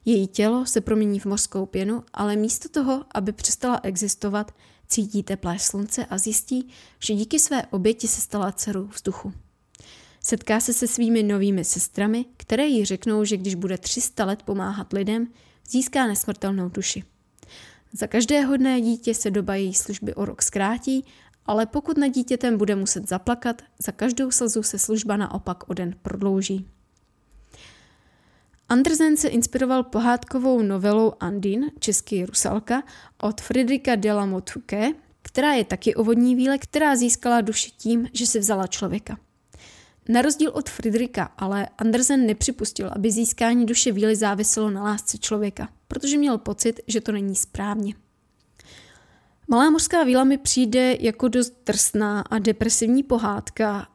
Její 0.04 0.26
tělo 0.26 0.66
se 0.66 0.80
promění 0.80 1.20
v 1.20 1.24
mořskou 1.24 1.66
pěnu, 1.66 2.04
ale 2.12 2.36
místo 2.36 2.68
toho, 2.68 3.04
aby 3.14 3.32
přestala 3.32 3.80
existovat, 3.82 4.54
cítí 4.88 5.22
teplé 5.22 5.58
slunce 5.58 6.06
a 6.06 6.18
zjistí, 6.18 6.68
že 6.98 7.14
díky 7.14 7.38
své 7.38 7.66
oběti 7.66 8.08
se 8.08 8.20
stala 8.20 8.52
dcerou 8.52 8.86
vzduchu. 8.86 9.32
Setká 10.20 10.60
se 10.60 10.72
se 10.72 10.88
svými 10.88 11.22
novými 11.22 11.64
sestrami, 11.64 12.24
které 12.36 12.66
jí 12.66 12.84
řeknou, 12.84 13.24
že 13.24 13.36
když 13.36 13.54
bude 13.54 13.78
300 13.78 14.24
let 14.24 14.42
pomáhat 14.42 14.92
lidem, 14.92 15.26
získá 15.68 16.06
nesmrtelnou 16.06 16.68
duši. 16.68 17.04
Za 17.92 18.06
každé 18.06 18.40
hodné 18.40 18.80
dítě 18.80 19.14
se 19.14 19.30
doba 19.30 19.54
její 19.54 19.74
služby 19.74 20.14
o 20.14 20.24
rok 20.24 20.42
zkrátí, 20.42 21.04
ale 21.46 21.66
pokud 21.66 21.98
na 21.98 22.08
dítětem 22.08 22.58
bude 22.58 22.76
muset 22.76 23.08
zaplakat, 23.08 23.62
za 23.78 23.92
každou 23.92 24.30
slzu 24.30 24.62
se 24.62 24.78
služba 24.78 25.16
naopak 25.16 25.70
o 25.70 25.74
den 25.74 25.94
prodlouží. 26.02 26.68
Andersen 28.68 29.16
se 29.16 29.28
inspiroval 29.28 29.82
pohádkovou 29.82 30.62
novelou 30.62 31.12
Andin, 31.20 31.70
český 31.78 32.24
Rusalka, 32.24 32.82
od 33.22 33.40
Friedricha 33.40 33.94
de 33.94 34.12
la 34.12 34.26
Motuke, 34.26 34.92
která 35.22 35.52
je 35.52 35.64
taky 35.64 35.94
o 35.94 36.04
vodní 36.04 36.34
víle, 36.34 36.58
která 36.58 36.96
získala 36.96 37.40
duši 37.40 37.70
tím, 37.70 38.08
že 38.12 38.26
se 38.26 38.38
vzala 38.38 38.66
člověka. 38.66 39.18
Na 40.08 40.22
rozdíl 40.22 40.50
od 40.54 40.70
Friedricha 40.70 41.30
ale 41.38 41.68
Andersen 41.78 42.26
nepřipustil, 42.26 42.90
aby 42.92 43.10
získání 43.10 43.66
duše 43.66 43.92
víly 43.92 44.16
záviselo 44.16 44.70
na 44.70 44.82
lásce 44.82 45.18
člověka, 45.18 45.68
protože 45.88 46.18
měl 46.18 46.38
pocit, 46.38 46.80
že 46.86 47.00
to 47.00 47.12
není 47.12 47.36
správně. 47.36 47.94
Malá 49.48 49.70
mořská 49.70 50.04
víla 50.04 50.24
mi 50.24 50.38
přijde 50.38 50.96
jako 51.00 51.28
dost 51.28 51.54
drsná 51.66 52.20
a 52.20 52.38
depresivní 52.38 53.02
pohádka, 53.02 53.88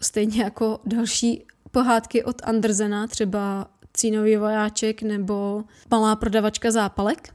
stejně 0.00 0.42
jako 0.42 0.80
další 0.86 1.44
pohádky 1.70 2.24
od 2.24 2.42
Andersena, 2.44 3.06
třeba 3.06 3.70
Cínový 3.94 4.36
vojáček 4.36 5.02
nebo 5.02 5.64
Malá 5.90 6.16
prodavačka 6.16 6.70
zápalek. 6.70 7.34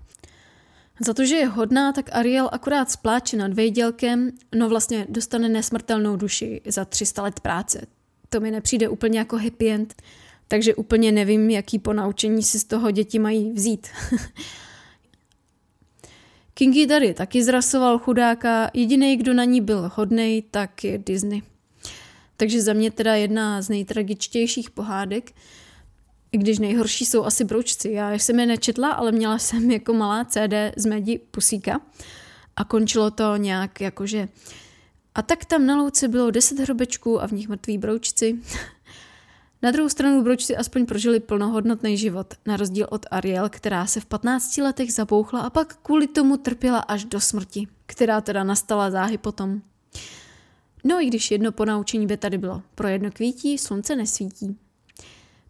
Za 1.06 1.14
to, 1.14 1.26
že 1.26 1.36
je 1.36 1.48
hodná, 1.48 1.94
tak 1.94 2.10
Ariel 2.12 2.50
akorát 2.52 2.92
spláče 2.92 3.38
nad 3.38 3.54
vejdělkem, 3.54 4.32
no 4.56 4.70
vlastně 4.70 5.06
dostane 5.10 5.50
nesmrtelnou 5.50 6.16
duši 6.16 6.62
za 6.66 6.86
300 6.86 7.22
let 7.24 7.40
práce. 7.40 7.88
To 8.34 8.40
mi 8.40 8.52
nepřijde 8.52 8.90
úplně 8.90 9.20
jako 9.20 9.38
happy 9.38 9.72
end, 9.72 10.02
takže 10.48 10.76
úplně 10.76 11.12
nevím, 11.12 11.50
jaký 11.50 11.80
ponaučení 11.80 12.44
si 12.44 12.60
z 12.60 12.64
toho 12.64 12.92
děti 12.92 13.20
mají 13.20 13.52
vzít. 13.52 13.88
Kingy 16.54 16.88
tady 16.88 17.14
taky 17.14 17.44
zrasoval 17.44 18.00
chudáka, 18.00 18.72
jediný, 18.74 19.18
kdo 19.18 19.34
na 19.34 19.44
ní 19.44 19.62
byl 19.62 19.92
hodnej, 19.96 20.44
tak 20.52 20.84
je 20.84 20.98
Disney. 20.98 21.42
Takže 22.38 22.62
za 22.62 22.74
mě 22.74 22.92
teda 22.92 23.16
jedna 23.16 23.62
z 23.62 23.70
nejtragičtějších 23.70 24.70
pohádek, 24.70 25.32
i 26.32 26.38
když 26.38 26.60
nejhorší 26.60 27.06
jsou 27.06 27.24
asi 27.24 27.44
broučci. 27.44 27.92
Já 27.92 28.14
jsem 28.14 28.40
je 28.40 28.46
nečetla, 28.46 28.92
ale 28.92 29.12
měla 29.12 29.38
jsem 29.38 29.72
jako 29.72 29.94
malá 29.94 30.26
CD 30.26 30.54
z 30.78 30.86
Medi 30.86 31.20
Pusíka 31.32 31.82
a 32.56 32.64
končilo 32.64 33.12
to 33.12 33.38
nějak 33.38 33.82
jakože 33.82 34.28
a 35.16 35.22
tak 35.22 35.46
tam 35.46 35.66
na 35.66 35.78
louce 35.78 36.08
bylo 36.08 36.32
deset 36.32 36.60
hrobečků 36.60 37.22
a 37.22 37.28
v 37.28 37.32
nich 37.32 37.50
mrtví 37.50 37.78
broučci. 37.78 38.40
Na 39.62 39.72
druhou 39.72 39.90
stranu 39.90 40.24
broučci 40.24 40.58
aspoň 40.58 40.86
prožili 40.86 41.20
plnohodnotný 41.20 41.98
život, 41.98 42.34
na 42.46 42.58
rozdíl 42.58 42.88
od 42.90 43.06
Ariel, 43.12 43.50
která 43.50 43.86
se 43.86 44.00
v 44.00 44.06
15 44.06 44.58
letech 44.58 44.94
zabouchla 44.94 45.42
a 45.42 45.50
pak 45.50 45.76
kvůli 45.84 46.08
tomu 46.08 46.38
trpěla 46.38 46.80
až 46.80 47.06
do 47.06 47.20
smrti, 47.20 47.68
která 47.86 48.22
teda 48.22 48.44
nastala 48.44 48.92
záhy 48.92 49.18
potom. 49.18 49.62
No 50.84 51.02
i 51.02 51.06
když 51.06 51.32
jedno 51.32 51.52
ponaučení 51.52 52.08
by 52.08 52.18
tady 52.18 52.38
bylo, 52.38 52.62
pro 52.76 52.88
jedno 52.88 53.12
kvítí 53.12 53.58
slunce 53.58 53.96
nesvítí. 53.96 54.58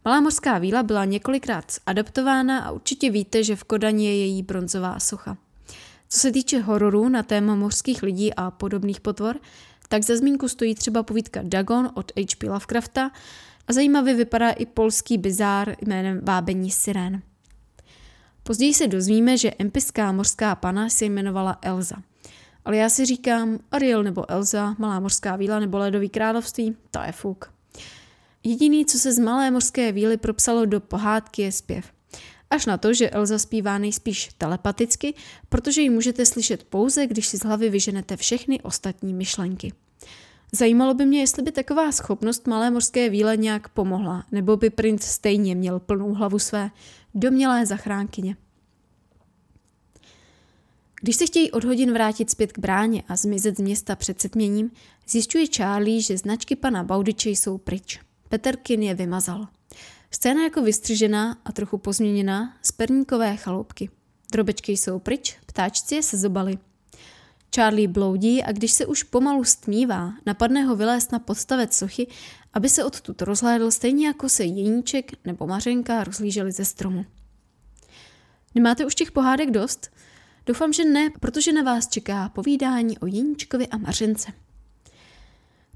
Malá 0.05 0.21
mořská 0.21 0.57
víla 0.57 0.83
byla 0.83 1.05
několikrát 1.05 1.65
adaptována 1.85 2.59
a 2.59 2.71
určitě 2.71 3.09
víte, 3.09 3.43
že 3.43 3.55
v 3.55 3.63
Kodani 3.63 4.05
je 4.05 4.17
její 4.17 4.43
bronzová 4.43 4.99
socha. 4.99 5.37
Co 6.13 6.19
se 6.19 6.31
týče 6.31 6.59
hororů 6.59 7.09
na 7.09 7.23
téma 7.23 7.55
mořských 7.55 8.03
lidí 8.03 8.33
a 8.33 8.51
podobných 8.51 9.01
potvor, 9.01 9.39
tak 9.87 10.03
za 10.03 10.15
zmínku 10.15 10.47
stojí 10.47 10.75
třeba 10.75 11.03
povídka 11.03 11.41
Dagon 11.43 11.89
od 11.93 12.11
H.P. 12.19 12.49
Lovecrafta 12.49 13.11
a 13.67 13.73
zajímavě 13.73 14.13
vypadá 14.13 14.49
i 14.49 14.65
polský 14.65 15.17
bizár 15.17 15.75
jménem 15.81 16.21
Vábení 16.23 16.71
sirén. 16.71 17.21
Později 18.43 18.73
se 18.73 18.87
dozvíme, 18.87 19.37
že 19.37 19.51
empiská 19.59 20.11
mořská 20.11 20.55
pana 20.55 20.89
se 20.89 21.05
jmenovala 21.05 21.57
Elza. 21.61 21.95
Ale 22.65 22.77
já 22.77 22.89
si 22.89 23.05
říkám, 23.05 23.59
Ariel 23.71 24.03
nebo 24.03 24.31
Elza, 24.31 24.75
Malá 24.79 24.99
mořská 24.99 25.35
víla 25.35 25.59
nebo 25.59 25.77
Ledový 25.77 26.09
království, 26.09 26.75
to 26.91 26.99
je 27.05 27.11
fuk. 27.11 27.53
Jediný, 28.43 28.85
co 28.85 28.99
se 28.99 29.13
z 29.13 29.19
Malé 29.19 29.51
mořské 29.51 29.91
víly 29.91 30.17
propsalo 30.17 30.65
do 30.65 30.79
pohádky, 30.79 31.41
je 31.41 31.51
zpěv. 31.51 32.00
Až 32.51 32.65
na 32.65 32.77
to, 32.77 32.93
že 32.93 33.09
Elza 33.09 33.39
zpívá 33.39 33.77
nejspíš 33.77 34.29
telepaticky, 34.37 35.13
protože 35.49 35.81
ji 35.81 35.89
můžete 35.89 36.25
slyšet 36.25 36.63
pouze, 36.63 37.07
když 37.07 37.27
si 37.27 37.37
z 37.37 37.43
hlavy 37.43 37.69
vyženete 37.69 38.17
všechny 38.17 38.61
ostatní 38.61 39.13
myšlenky. 39.13 39.73
Zajímalo 40.51 40.93
by 40.93 41.05
mě, 41.05 41.19
jestli 41.19 41.43
by 41.43 41.51
taková 41.51 41.91
schopnost 41.91 42.47
malé 42.47 42.71
mořské 42.71 43.09
víle 43.09 43.37
nějak 43.37 43.69
pomohla, 43.69 44.25
nebo 44.31 44.57
by 44.57 44.69
princ 44.69 45.03
stejně 45.03 45.55
měl 45.55 45.79
plnou 45.79 46.13
hlavu 46.13 46.39
své 46.39 46.71
domělé 47.13 47.65
zachránkyně. 47.65 48.35
Když 51.01 51.15
se 51.15 51.25
chtějí 51.25 51.51
od 51.51 51.63
hodin 51.63 51.93
vrátit 51.93 52.29
zpět 52.29 52.51
k 52.51 52.59
bráně 52.59 53.03
a 53.07 53.15
zmizet 53.15 53.57
z 53.57 53.61
města 53.61 53.95
před 53.95 54.21
setměním, 54.21 54.71
zjišťuje 55.09 55.45
Charlie, 55.55 56.01
že 56.01 56.17
značky 56.17 56.55
pana 56.55 56.83
Baudiče 56.83 57.29
jsou 57.29 57.57
pryč. 57.57 57.99
Peterkin 58.29 58.83
je 58.83 58.93
vymazal. 58.93 59.47
Scéna 60.11 60.43
jako 60.43 60.61
vystřižená 60.61 61.37
a 61.45 61.51
trochu 61.51 61.77
pozměněná 61.77 62.57
z 62.61 62.71
perníkové 62.71 63.37
chaloupky. 63.37 63.89
Drobečky 64.31 64.71
jsou 64.71 64.99
pryč, 64.99 65.37
ptáčci 65.45 66.03
se 66.03 66.17
zobali. 66.17 66.57
Charlie 67.55 67.87
bloudí 67.87 68.43
a 68.43 68.51
když 68.51 68.71
se 68.71 68.85
už 68.85 69.03
pomalu 69.03 69.43
stmívá, 69.43 70.13
napadne 70.25 70.63
ho 70.63 70.75
vylézt 70.75 71.11
na 71.11 71.19
podstavec 71.19 71.75
sochy, 71.75 72.07
aby 72.53 72.69
se 72.69 72.83
odtud 72.83 73.21
rozhlédl 73.21 73.71
stejně 73.71 74.07
jako 74.07 74.29
se 74.29 74.43
jeníček 74.43 75.11
nebo 75.25 75.47
mařenka 75.47 76.03
rozlíželi 76.03 76.51
ze 76.51 76.65
stromu. 76.65 77.05
Nemáte 78.55 78.85
už 78.85 78.95
těch 78.95 79.11
pohádek 79.11 79.51
dost? 79.51 79.91
Doufám, 80.45 80.73
že 80.73 80.85
ne, 80.85 81.09
protože 81.19 81.53
na 81.53 81.61
vás 81.61 81.87
čeká 81.87 82.29
povídání 82.29 82.99
o 82.99 83.05
Jeníčkovi 83.05 83.67
a 83.67 83.77
Mařence. 83.77 84.31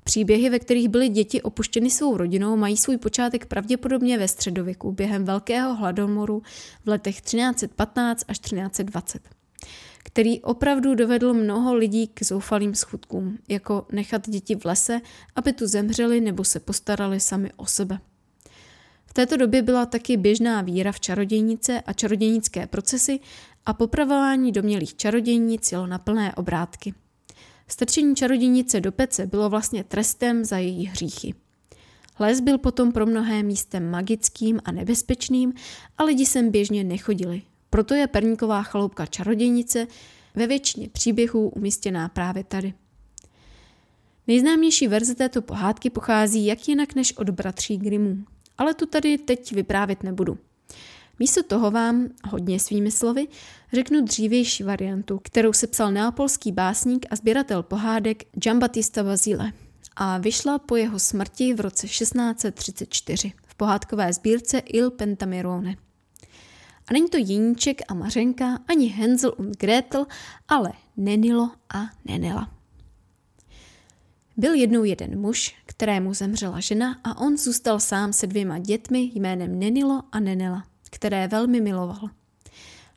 Příběhy, 0.07 0.49
ve 0.49 0.59
kterých 0.59 0.89
byly 0.89 1.09
děti 1.09 1.41
opuštěny 1.41 1.89
svou 1.89 2.17
rodinou, 2.17 2.57
mají 2.57 2.77
svůj 2.77 2.97
počátek 2.97 3.45
pravděpodobně 3.45 4.17
ve 4.17 4.27
středověku 4.27 4.91
během 4.91 5.25
Velkého 5.25 5.75
hladomoru 5.75 6.41
v 6.85 6.89
letech 6.89 7.21
1315 7.21 8.25
až 8.27 8.39
1320, 8.39 9.29
který 10.03 10.41
opravdu 10.41 10.95
dovedl 10.95 11.33
mnoho 11.33 11.75
lidí 11.75 12.07
k 12.07 12.23
zoufalým 12.23 12.75
schudkům, 12.75 13.37
jako 13.49 13.85
nechat 13.91 14.29
děti 14.29 14.55
v 14.55 14.65
lese, 14.65 15.01
aby 15.35 15.53
tu 15.53 15.67
zemřeli 15.67 16.21
nebo 16.21 16.43
se 16.43 16.59
postarali 16.59 17.19
sami 17.19 17.51
o 17.55 17.65
sebe. 17.65 17.99
V 19.05 19.13
této 19.13 19.37
době 19.37 19.61
byla 19.61 19.85
taky 19.85 20.17
běžná 20.17 20.61
víra 20.61 20.91
v 20.91 20.99
čarodějnice 20.99 21.81
a 21.81 21.93
čarodějnické 21.93 22.67
procesy 22.67 23.19
a 23.65 23.73
popravování 23.73 24.51
domělých 24.51 24.95
čarodějnic 24.95 25.71
jelo 25.71 25.87
na 25.87 25.97
plné 25.97 26.35
obrátky– 26.35 26.93
Strčení 27.67 28.15
čarodějnice 28.15 28.81
do 28.81 28.91
pece 28.91 29.27
bylo 29.27 29.49
vlastně 29.49 29.83
trestem 29.83 30.45
za 30.45 30.57
její 30.57 30.85
hříchy. 30.85 31.33
Les 32.19 32.39
byl 32.39 32.57
potom 32.57 32.91
pro 32.91 33.05
mnohé 33.05 33.43
místem 33.43 33.91
magickým 33.91 34.59
a 34.65 34.71
nebezpečným 34.71 35.53
a 35.97 36.03
lidi 36.03 36.25
sem 36.25 36.51
běžně 36.51 36.83
nechodili. 36.83 37.41
Proto 37.69 37.93
je 37.93 38.07
perníková 38.07 38.63
chaloupka 38.63 39.05
čarodějnice 39.05 39.87
ve 40.35 40.47
většině 40.47 40.89
příběhů 40.89 41.49
umístěná 41.49 42.09
právě 42.09 42.43
tady. 42.43 42.73
Nejznámější 44.27 44.87
verze 44.87 45.15
této 45.15 45.41
pohádky 45.41 45.89
pochází 45.89 46.45
jak 46.45 46.67
jinak 46.67 46.95
než 46.95 47.17
od 47.17 47.29
bratří 47.29 47.77
Grimmů, 47.77 48.25
ale 48.57 48.73
tu 48.73 48.85
tady 48.85 49.17
teď 49.17 49.51
vyprávět 49.51 50.03
nebudu. 50.03 50.37
Místo 51.19 51.43
toho 51.43 51.71
vám, 51.71 52.07
hodně 52.29 52.59
svými 52.59 52.91
slovy, 52.91 53.27
řeknu 53.73 54.01
dřívější 54.01 54.63
variantu, 54.63 55.19
kterou 55.23 55.53
se 55.53 55.67
psal 55.67 55.91
neapolský 55.91 56.51
básník 56.51 57.05
a 57.09 57.15
sběratel 57.15 57.63
pohádek 57.63 58.23
Giambattista 58.33 59.03
Basile 59.03 59.53
a 59.95 60.17
vyšla 60.17 60.59
po 60.59 60.75
jeho 60.75 60.99
smrti 60.99 61.53
v 61.53 61.59
roce 61.59 61.87
1634 61.87 63.33
v 63.47 63.55
pohádkové 63.55 64.13
sbírce 64.13 64.57
Il 64.57 64.91
Pentamerone. 64.91 65.75
A 66.87 66.93
není 66.93 67.09
to 67.09 67.17
Jeníček 67.17 67.81
a 67.87 67.93
Mařenka, 67.93 68.59
ani 68.67 68.87
Hensel 68.87 69.33
und 69.37 69.57
Gretel, 69.57 70.05
ale 70.47 70.71
Nenilo 70.97 71.51
a 71.73 71.81
Nenela. 72.05 72.51
Byl 74.37 74.53
jednou 74.53 74.83
jeden 74.83 75.19
muž, 75.19 75.55
kterému 75.65 76.13
zemřela 76.13 76.59
žena 76.59 76.99
a 77.03 77.17
on 77.17 77.37
zůstal 77.37 77.79
sám 77.79 78.13
se 78.13 78.27
dvěma 78.27 78.59
dětmi 78.59 79.11
jménem 79.13 79.59
Nenilo 79.59 80.03
a 80.11 80.19
Nenela 80.19 80.74
které 80.89 81.27
velmi 81.27 81.61
miloval. 81.61 82.09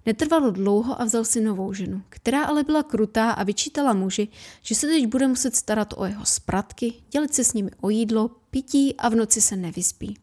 Netrvalo 0.07 0.51
dlouho 0.51 1.01
a 1.01 1.05
vzal 1.05 1.25
si 1.25 1.41
novou 1.41 1.73
ženu, 1.73 2.03
která 2.09 2.45
ale 2.45 2.65
byla 2.65 2.83
krutá 2.83 3.31
a 3.31 3.43
vyčítala 3.43 3.93
muži, 3.93 4.29
že 4.63 4.75
se 4.75 4.87
teď 4.87 5.07
bude 5.07 5.29
muset 5.29 5.57
starat 5.57 5.95
o 5.97 6.05
jeho 6.05 6.25
spratky, 6.27 6.95
dělit 7.11 7.35
se 7.35 7.45
s 7.45 7.53
nimi 7.53 7.71
o 7.81 7.91
jídlo, 7.91 8.31
pití 8.51 8.97
a 8.97 9.09
v 9.09 9.15
noci 9.15 9.41
se 9.41 9.57
nevyspí. 9.57 10.19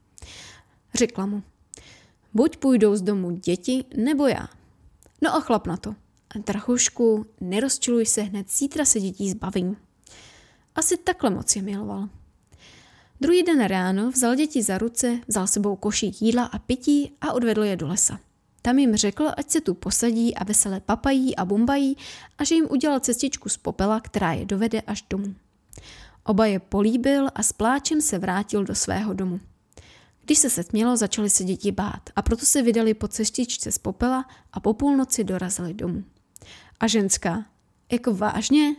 Řekla 0.94 1.26
mu, 1.26 1.44
buď 2.34 2.58
půjdou 2.58 2.96
z 2.96 3.02
domu 3.02 3.32
děti, 3.32 3.86
nebo 3.98 4.28
já. 4.28 4.50
No 5.22 5.36
a 5.36 5.40
chlap 5.40 5.68
na 5.68 5.78
to. 5.78 5.96
Drachušku, 6.46 7.26
nerozčiluj 7.42 8.06
se 8.06 8.22
hned, 8.22 8.52
zítra 8.52 8.86
se 8.86 9.00
dětí 9.00 9.30
zbavím. 9.30 9.78
Asi 10.76 10.98
takhle 10.98 11.30
moc 11.30 11.56
je 11.56 11.62
miloval. 11.62 12.10
Druhý 13.22 13.44
den 13.44 13.64
ráno 13.64 14.12
vzal 14.12 14.36
děti 14.36 14.64
za 14.64 14.78
ruce, 14.78 15.20
vzal 15.28 15.48
sebou 15.48 15.76
košík 15.76 16.22
jídla 16.22 16.44
a 16.46 16.60
pití 16.60 17.12
a 17.22 17.34
odvedl 17.34 17.64
je 17.64 17.76
do 17.76 17.88
lesa. 17.88 18.20
Tam 18.62 18.80
jim 18.80 18.96
řekl, 18.96 19.32
ať 19.38 19.50
se 19.50 19.62
tu 19.62 19.74
posadí 19.74 20.36
a 20.36 20.44
veselé 20.44 20.80
papají 20.80 21.36
a 21.36 21.46
bumbají 21.46 21.98
a 22.38 22.44
že 22.44 22.56
jim 22.56 22.68
udělal 22.70 23.00
cestičku 23.00 23.50
z 23.50 23.58
popela, 23.58 24.00
která 24.00 24.34
je 24.34 24.46
dovede 24.46 24.82
až 24.82 25.06
domů. 25.10 25.36
Oba 26.24 26.46
je 26.46 26.60
políbil 26.60 27.30
a 27.36 27.44
s 27.44 27.54
pláčem 27.54 28.02
se 28.02 28.20
vrátil 28.20 28.64
do 28.64 28.76
svého 28.76 29.14
domu. 29.14 29.40
Když 30.22 30.40
se 30.40 30.50
setmělo, 30.50 30.98
začaly 30.98 31.30
se 31.30 31.44
děti 31.44 31.72
bát 31.72 32.10
a 32.16 32.22
proto 32.22 32.46
se 32.46 32.62
vydali 32.62 32.94
po 32.94 33.08
cestičce 33.08 33.72
z 33.72 33.78
popela 33.78 34.26
a 34.54 34.60
po 34.60 34.74
půlnoci 34.74 35.24
dorazili 35.24 35.74
domů. 35.74 36.04
A 36.80 36.88
ženská, 36.88 37.46
jako 37.92 38.14
vážně? 38.14 38.76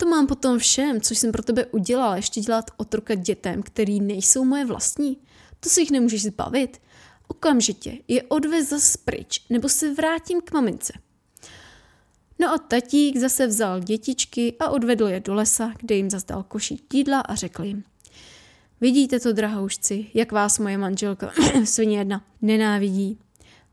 To 0.00 0.06
mám 0.06 0.26
potom 0.26 0.58
všem, 0.58 1.00
což 1.00 1.18
jsem 1.18 1.32
pro 1.32 1.42
tebe 1.42 1.66
udělala, 1.66 2.16
ještě 2.16 2.40
dělat 2.40 2.70
otroka 2.76 3.14
dětem, 3.14 3.62
který 3.62 4.00
nejsou 4.00 4.44
moje 4.44 4.64
vlastní. 4.64 5.18
To 5.60 5.68
si 5.68 5.80
jich 5.80 5.90
nemůžeš 5.90 6.22
zbavit. 6.22 6.80
Okamžitě 7.28 7.98
je 8.08 8.22
odvez 8.22 8.68
zas 8.68 8.96
pryč, 8.96 9.44
nebo 9.50 9.68
se 9.68 9.94
vrátím 9.94 10.40
k 10.40 10.52
mamince. 10.52 10.92
No 12.38 12.48
a 12.52 12.58
tatík 12.58 13.16
zase 13.16 13.46
vzal 13.46 13.80
dětičky 13.80 14.56
a 14.60 14.70
odvedl 14.70 15.06
je 15.06 15.20
do 15.20 15.34
lesa, 15.34 15.72
kde 15.80 15.94
jim 15.94 16.10
zazdal 16.10 16.42
košík 16.42 16.94
jídla 16.94 17.20
a 17.20 17.34
řekl 17.34 17.64
jim. 17.64 17.84
Vidíte 18.80 19.20
to, 19.20 19.32
drahoušci, 19.32 20.06
jak 20.14 20.32
vás 20.32 20.58
moje 20.58 20.78
manželka, 20.78 21.32
svině 21.64 21.98
jedna, 21.98 22.24
nenávidí. 22.42 23.18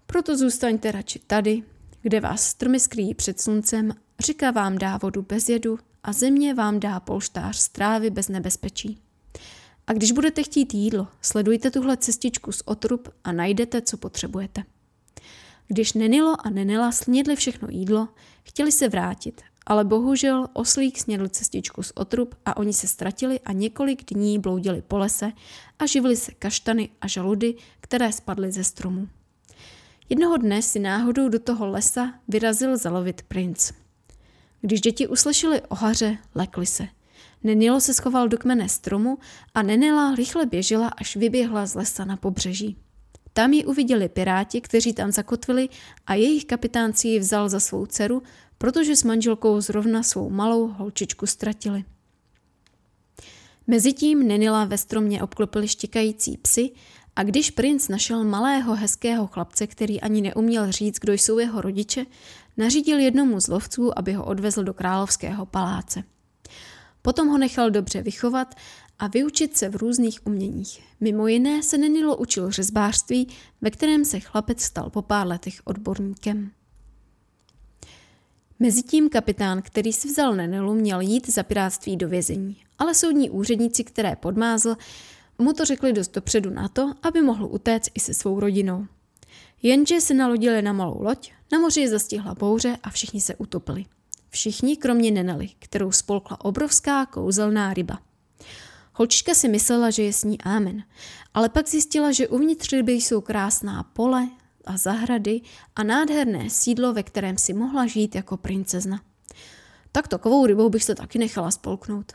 Proto 0.06 0.38
zůstaňte 0.38 0.92
radši 0.92 1.20
tady, 1.28 1.64
kde 2.02 2.20
vás 2.20 2.44
stromy 2.44 2.80
skrýjí 2.80 3.14
před 3.14 3.42
sluncem, 3.42 3.94
řeka 4.20 4.52
vám 4.52 4.78
dá 4.78 4.98
vodu 4.98 5.22
bez 5.22 5.50
jedu 5.50 5.80
a 6.08 6.14
země 6.14 6.54
vám 6.54 6.80
dá 6.80 7.00
polštář 7.00 7.58
strávy 7.58 8.10
bez 8.10 8.30
nebezpečí. 8.30 9.00
A 9.88 9.94
když 9.94 10.12
budete 10.12 10.44
chtít 10.44 10.74
jídlo, 10.74 11.08
sledujte 11.22 11.72
tuhle 11.72 11.98
cestičku 11.98 12.52
z 12.52 12.62
otrub 12.66 13.10
a 13.24 13.32
najdete, 13.32 13.82
co 13.82 13.98
potřebujete. 13.98 14.64
Když 15.68 15.94
Nenilo 15.94 16.36
a 16.46 16.50
Nenela 16.50 16.92
snědli 16.92 17.36
všechno 17.36 17.68
jídlo, 17.72 18.08
chtěli 18.44 18.72
se 18.72 18.90
vrátit, 18.90 19.42
ale 19.66 19.86
bohužel 19.86 20.48
oslík 20.54 21.00
snědl 21.00 21.28
cestičku 21.28 21.84
z 21.84 21.92
otrub 21.96 22.36
a 22.46 22.58
oni 22.58 22.74
se 22.74 22.88
ztratili 22.88 23.40
a 23.40 23.52
několik 23.52 24.14
dní 24.14 24.40
bloudili 24.40 24.82
po 24.82 24.98
lese 24.98 25.32
a 25.80 25.86
živili 25.86 26.16
se 26.16 26.32
kaštany 26.32 26.90
a 27.02 27.08
žaludy, 27.08 27.56
které 27.82 28.12
spadly 28.12 28.52
ze 28.52 28.64
stromů. 28.64 29.08
Jednoho 30.10 30.38
dne 30.38 30.62
si 30.62 30.80
náhodou 30.80 31.30
do 31.30 31.40
toho 31.40 31.68
lesa 31.68 32.14
vyrazil 32.28 32.78
zalovit 32.78 33.22
princ. 33.22 33.72
Když 34.62 34.82
děti 34.82 35.08
uslyšeli 35.08 35.62
o 35.62 35.76
haře, 35.76 36.18
lekli 36.36 36.66
se. 36.66 36.88
Nenilo 37.44 37.82
se 37.82 37.94
schoval 37.94 38.28
do 38.28 38.38
kmene 38.38 38.70
stromu 38.70 39.18
a 39.54 39.62
Nenila 39.62 40.16
rychle 40.16 40.46
běžela, 40.46 40.88
až 40.88 41.16
vyběhla 41.16 41.66
z 41.66 41.76
lesa 41.76 42.06
na 42.06 42.18
pobřeží. 42.18 42.78
Tam 43.34 43.54
ji 43.54 43.66
uviděli 43.66 44.10
piráti, 44.10 44.62
kteří 44.62 44.94
tam 44.94 45.12
zakotvili 45.12 45.70
a 46.08 46.14
jejich 46.14 46.46
kapitán 46.46 46.94
si 46.94 47.08
ji 47.08 47.20
vzal 47.20 47.50
za 47.50 47.60
svou 47.60 47.86
dceru, 47.86 48.24
protože 48.58 48.96
s 48.96 49.04
manželkou 49.04 49.62
zrovna 49.62 50.04
svou 50.04 50.30
malou 50.30 50.68
holčičku 50.68 51.28
ztratili. 51.28 51.84
Mezitím 53.68 54.28
Nenila 54.28 54.66
ve 54.66 54.78
stromě 54.78 55.24
obklopili 55.24 55.68
štěkající 55.68 56.38
psy 56.38 56.72
a 57.16 57.24
když 57.24 57.52
princ 57.52 57.88
našel 57.88 58.24
malého 58.24 58.76
hezkého 58.76 59.28
chlapce, 59.28 59.68
který 59.68 60.02
ani 60.02 60.22
neuměl 60.22 60.72
říct, 60.72 61.00
kdo 61.00 61.14
jsou 61.14 61.40
jeho 61.40 61.62
rodiče, 61.62 62.06
nařídil 62.58 63.00
jednomu 63.00 63.40
z 63.40 63.48
lovců, 63.48 64.00
aby 64.00 64.14
ho 64.14 64.26
odvezl 64.26 64.64
do 64.64 64.74
královského 64.74 65.46
paláce. 65.46 66.04
Potom 67.02 67.28
ho 67.28 67.38
nechal 67.38 67.72
dobře 67.72 68.02
vychovat 68.02 68.56
a 69.00 69.08
vyučit 69.08 69.58
se 69.58 69.70
v 69.70 69.76
různých 69.76 70.20
uměních. 70.28 70.84
Mimo 71.00 71.28
jiné 71.28 71.64
se 71.64 71.78
Nenilo 71.78 72.18
učil 72.18 72.52
řezbářství, 72.52 73.28
ve 73.62 73.72
kterém 73.72 74.06
se 74.06 74.20
chlapec 74.20 74.62
stal 74.62 74.90
po 74.90 75.02
pár 75.02 75.28
letech 75.28 75.62
odborníkem. 75.64 76.52
Mezitím 78.60 79.10
kapitán, 79.10 79.62
který 79.62 79.94
si 79.94 80.08
vzal 80.08 80.36
Nenilu, 80.36 80.74
měl 80.74 81.00
jít 81.00 81.30
za 81.30 81.44
pirátství 81.44 81.98
do 81.98 82.10
vězení, 82.10 82.58
ale 82.80 82.96
soudní 82.96 83.30
úředníci, 83.30 83.84
které 83.84 84.16
podmázl, 84.16 84.76
mu 85.38 85.54
to 85.54 85.66
řekli 85.66 85.94
dost 85.94 86.14
dopředu 86.14 86.50
na 86.50 86.68
to, 86.68 86.94
aby 87.04 87.22
mohl 87.22 87.46
utéct 87.46 87.92
i 87.94 88.00
se 88.00 88.14
svou 88.14 88.40
rodinou. 88.40 88.86
Jenže 89.62 90.02
se 90.02 90.14
nalodili 90.14 90.62
na 90.62 90.74
malou 90.74 91.02
loď, 91.04 91.32
na 91.52 91.60
moři 91.60 91.82
je 91.82 91.90
zastihla 91.90 92.36
bouře 92.36 92.78
a 92.84 92.90
všichni 92.90 93.22
se 93.22 93.36
utopili. 93.36 93.86
Všichni, 94.30 94.78
kromě 94.78 95.12
Nenely, 95.12 95.50
kterou 95.60 95.92
spolkla 95.92 96.46
obrovská 96.46 97.06
kouzelná 97.06 97.74
ryba. 97.74 98.00
Holčička 98.94 99.34
si 99.34 99.48
myslela, 99.48 99.90
že 99.90 100.04
je 100.04 100.14
s 100.14 100.24
ní 100.24 100.42
Amen, 100.42 100.84
ale 101.34 101.50
pak 101.50 101.68
zjistila, 101.68 102.12
že 102.12 102.28
uvnitř 102.28 102.74
ryby 102.74 102.94
jsou 102.94 103.22
krásná 103.22 103.84
pole 103.84 104.30
a 104.66 104.78
zahrady 104.78 105.42
a 105.76 105.84
nádherné 105.84 106.50
sídlo, 106.50 106.94
ve 106.94 107.04
kterém 107.04 107.38
si 107.38 107.54
mohla 107.54 107.88
žít 107.88 108.16
jako 108.16 108.38
princezna. 108.38 109.02
Tak 109.92 110.08
takovou 110.08 110.46
rybou 110.46 110.70
bych 110.70 110.84
se 110.84 110.96
taky 110.96 111.20
nechala 111.20 111.52
spolknout. 111.52 112.14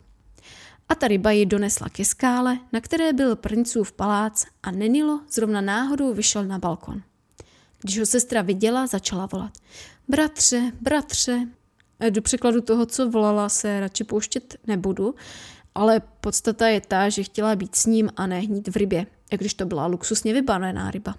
A 0.88 0.94
ta 0.94 1.08
ryba 1.08 1.30
ji 1.30 1.46
donesla 1.46 1.88
ke 1.88 2.04
skále, 2.04 2.58
na 2.72 2.80
které 2.80 3.12
byl 3.12 3.36
princův 3.36 3.92
palác 3.92 4.46
a 4.62 4.70
Nenilo 4.70 5.20
zrovna 5.30 5.60
náhodou 5.60 6.14
vyšel 6.14 6.44
na 6.44 6.58
balkon. 6.58 7.02
Když 7.82 7.98
ho 7.98 8.06
sestra 8.06 8.42
viděla, 8.42 8.86
začala 8.86 9.26
volat. 9.26 9.52
Bratře, 10.08 10.72
bratře. 10.80 11.48
Do 12.10 12.22
překladu 12.22 12.60
toho, 12.60 12.86
co 12.86 13.10
volala, 13.10 13.48
se 13.48 13.80
radši 13.80 14.04
pouštět 14.04 14.56
nebudu, 14.66 15.14
ale 15.74 16.00
podstata 16.20 16.68
je 16.68 16.80
ta, 16.80 17.08
že 17.08 17.22
chtěla 17.22 17.56
být 17.56 17.76
s 17.76 17.86
ním 17.86 18.10
a 18.16 18.26
nehnít 18.26 18.68
v 18.68 18.76
rybě, 18.76 19.06
jak 19.32 19.40
když 19.40 19.54
to 19.54 19.66
byla 19.66 19.86
luxusně 19.86 20.32
vybavená 20.32 20.90
ryba. 20.90 21.14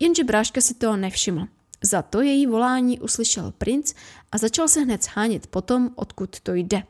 Jenže 0.00 0.24
bráška 0.24 0.60
si 0.60 0.74
toho 0.74 0.96
nevšiml 0.96 1.46
Za 1.82 2.02
to 2.02 2.20
její 2.20 2.46
volání 2.46 3.00
uslyšel 3.00 3.52
princ 3.58 3.94
a 4.32 4.38
začal 4.38 4.68
se 4.68 4.80
hned 4.80 5.04
shánět 5.04 5.46
potom, 5.46 5.90
odkud 5.94 6.40
to 6.40 6.54
jde. 6.54 6.82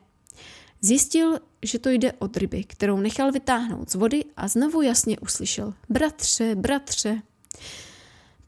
Zjistil, 0.80 1.38
že 1.62 1.78
to 1.78 1.90
jde 1.90 2.12
od 2.12 2.36
ryby, 2.36 2.64
kterou 2.64 2.96
nechal 2.96 3.32
vytáhnout 3.32 3.90
z 3.90 3.94
vody 3.94 4.24
a 4.36 4.48
znovu 4.48 4.82
jasně 4.82 5.18
uslyšel 5.18 5.74
bratře, 5.88 6.54
bratře. 6.54 7.22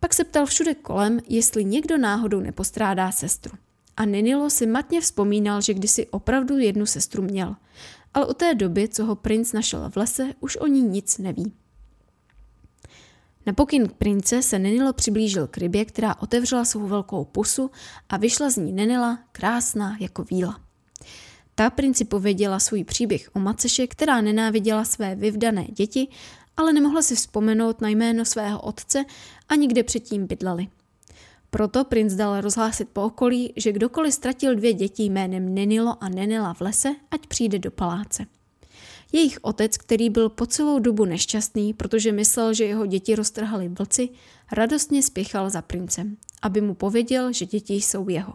Pak 0.02 0.14
se 0.14 0.24
ptal 0.24 0.46
všude 0.46 0.74
kolem, 0.74 1.20
jestli 1.28 1.64
někdo 1.64 1.98
náhodou 1.98 2.40
nepostrádá 2.40 3.12
sestru. 3.12 3.52
A 3.96 4.04
Ninilo 4.04 4.50
si 4.50 4.66
matně 4.66 5.00
vzpomínal, 5.00 5.60
že 5.60 5.74
kdysi 5.74 6.06
opravdu 6.06 6.58
jednu 6.58 6.86
sestru 6.86 7.22
měl. 7.22 7.56
Ale 8.14 8.26
od 8.26 8.36
té 8.36 8.54
doby, 8.54 8.88
co 8.88 9.04
ho 9.04 9.16
princ 9.16 9.52
našel 9.52 9.90
v 9.90 9.96
lese, 9.96 10.34
už 10.40 10.56
o 10.56 10.66
ní 10.66 10.82
nic 10.82 11.18
neví. 11.18 11.52
Na 13.46 13.52
pokyn 13.52 13.88
prince 13.98 14.42
se 14.42 14.58
Nenilo 14.58 14.92
přiblížil 14.92 15.46
k 15.46 15.58
rybě, 15.58 15.84
která 15.84 16.14
otevřela 16.22 16.64
svou 16.64 16.86
velkou 16.86 17.24
pusu 17.24 17.70
a 18.08 18.16
vyšla 18.16 18.50
z 18.50 18.56
ní 18.56 18.72
Nenila, 18.72 19.18
krásná 19.32 19.96
jako 20.00 20.24
víla. 20.24 20.60
Ta 21.54 21.70
princi 21.70 22.04
pověděla 22.04 22.58
svůj 22.58 22.84
příběh 22.84 23.30
o 23.32 23.38
Maceše, 23.38 23.86
která 23.86 24.20
nenáviděla 24.20 24.84
své 24.84 25.14
vyvdané 25.14 25.64
děti, 25.64 26.08
ale 26.56 26.72
nemohla 26.72 27.02
si 27.02 27.16
vzpomenout 27.16 27.80
na 27.80 27.88
jméno 27.88 28.24
svého 28.24 28.60
otce 28.60 29.04
a 29.48 29.54
nikde 29.54 29.82
předtím 29.82 30.26
bydleli. 30.26 30.68
Proto 31.50 31.84
princ 31.84 32.14
dal 32.14 32.40
rozhlásit 32.40 32.88
po 32.88 33.02
okolí, 33.02 33.52
že 33.56 33.72
kdokoliv 33.72 34.14
ztratil 34.14 34.54
dvě 34.54 34.72
děti 34.72 35.02
jménem 35.02 35.54
Nenilo 35.54 36.04
a 36.04 36.08
Nenela 36.08 36.54
v 36.54 36.60
lese, 36.60 36.88
ať 37.10 37.26
přijde 37.26 37.58
do 37.58 37.70
paláce. 37.70 38.26
Jejich 39.12 39.38
otec, 39.42 39.76
který 39.76 40.10
byl 40.10 40.28
po 40.28 40.46
celou 40.46 40.78
dobu 40.78 41.04
nešťastný, 41.04 41.74
protože 41.74 42.12
myslel, 42.12 42.54
že 42.54 42.64
jeho 42.64 42.86
děti 42.86 43.14
roztrhali 43.14 43.68
vlci, 43.68 44.08
radostně 44.52 45.02
spěchal 45.02 45.50
za 45.50 45.62
princem, 45.62 46.16
aby 46.42 46.60
mu 46.60 46.74
pověděl, 46.74 47.32
že 47.32 47.46
děti 47.46 47.74
jsou 47.74 48.08
jeho. 48.08 48.34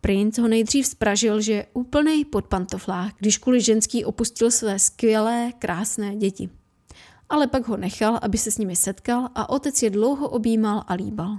Princ 0.00 0.38
ho 0.38 0.48
nejdřív 0.48 0.86
spražil, 0.86 1.40
že 1.40 1.52
je 1.52 1.66
úplnej 1.72 2.24
pod 2.24 2.46
pantoflách, 2.46 3.12
když 3.18 3.38
kvůli 3.38 3.60
ženský 3.60 4.04
opustil 4.04 4.50
své 4.50 4.78
skvělé, 4.78 5.52
krásné 5.58 6.16
děti. 6.16 6.50
Ale 7.32 7.46
pak 7.46 7.68
ho 7.68 7.76
nechal, 7.76 8.18
aby 8.22 8.38
se 8.38 8.50
s 8.50 8.58
nimi 8.58 8.76
setkal 8.76 9.28
a 9.34 9.48
otec 9.48 9.82
je 9.82 9.90
dlouho 9.90 10.28
objímal 10.28 10.84
a 10.86 10.94
líbal. 10.94 11.38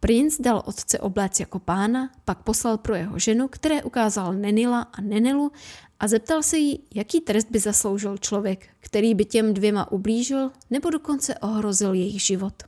Princ 0.00 0.40
dal 0.40 0.62
otce 0.66 0.98
obléc 0.98 1.40
jako 1.40 1.58
pána, 1.58 2.10
pak 2.24 2.42
poslal 2.42 2.78
pro 2.78 2.94
jeho 2.94 3.18
ženu, 3.18 3.48
které 3.48 3.82
ukázal 3.82 4.34
Nenila 4.34 4.80
a 4.80 5.00
Nenelu 5.00 5.52
a 6.00 6.08
zeptal 6.08 6.42
se 6.42 6.58
jí, 6.58 6.84
jaký 6.94 7.20
trest 7.20 7.50
by 7.50 7.58
zasloužil 7.58 8.18
člověk, 8.18 8.68
který 8.80 9.14
by 9.14 9.24
těm 9.24 9.54
dvěma 9.54 9.92
ublížil 9.92 10.50
nebo 10.70 10.90
dokonce 10.90 11.34
ohrozil 11.34 11.94
jejich 11.94 12.22
život. 12.22 12.62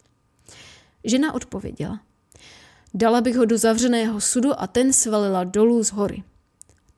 Žena 1.05 1.33
odpověděla. 1.33 2.01
Dala 2.95 3.21
bych 3.21 3.37
ho 3.37 3.45
do 3.45 3.59
zavřeného 3.59 4.21
sudu 4.21 4.61
a 4.61 4.66
ten 4.66 4.93
svalila 4.93 5.45
dolů 5.45 5.85
z 5.85 5.93
hory. 5.93 6.23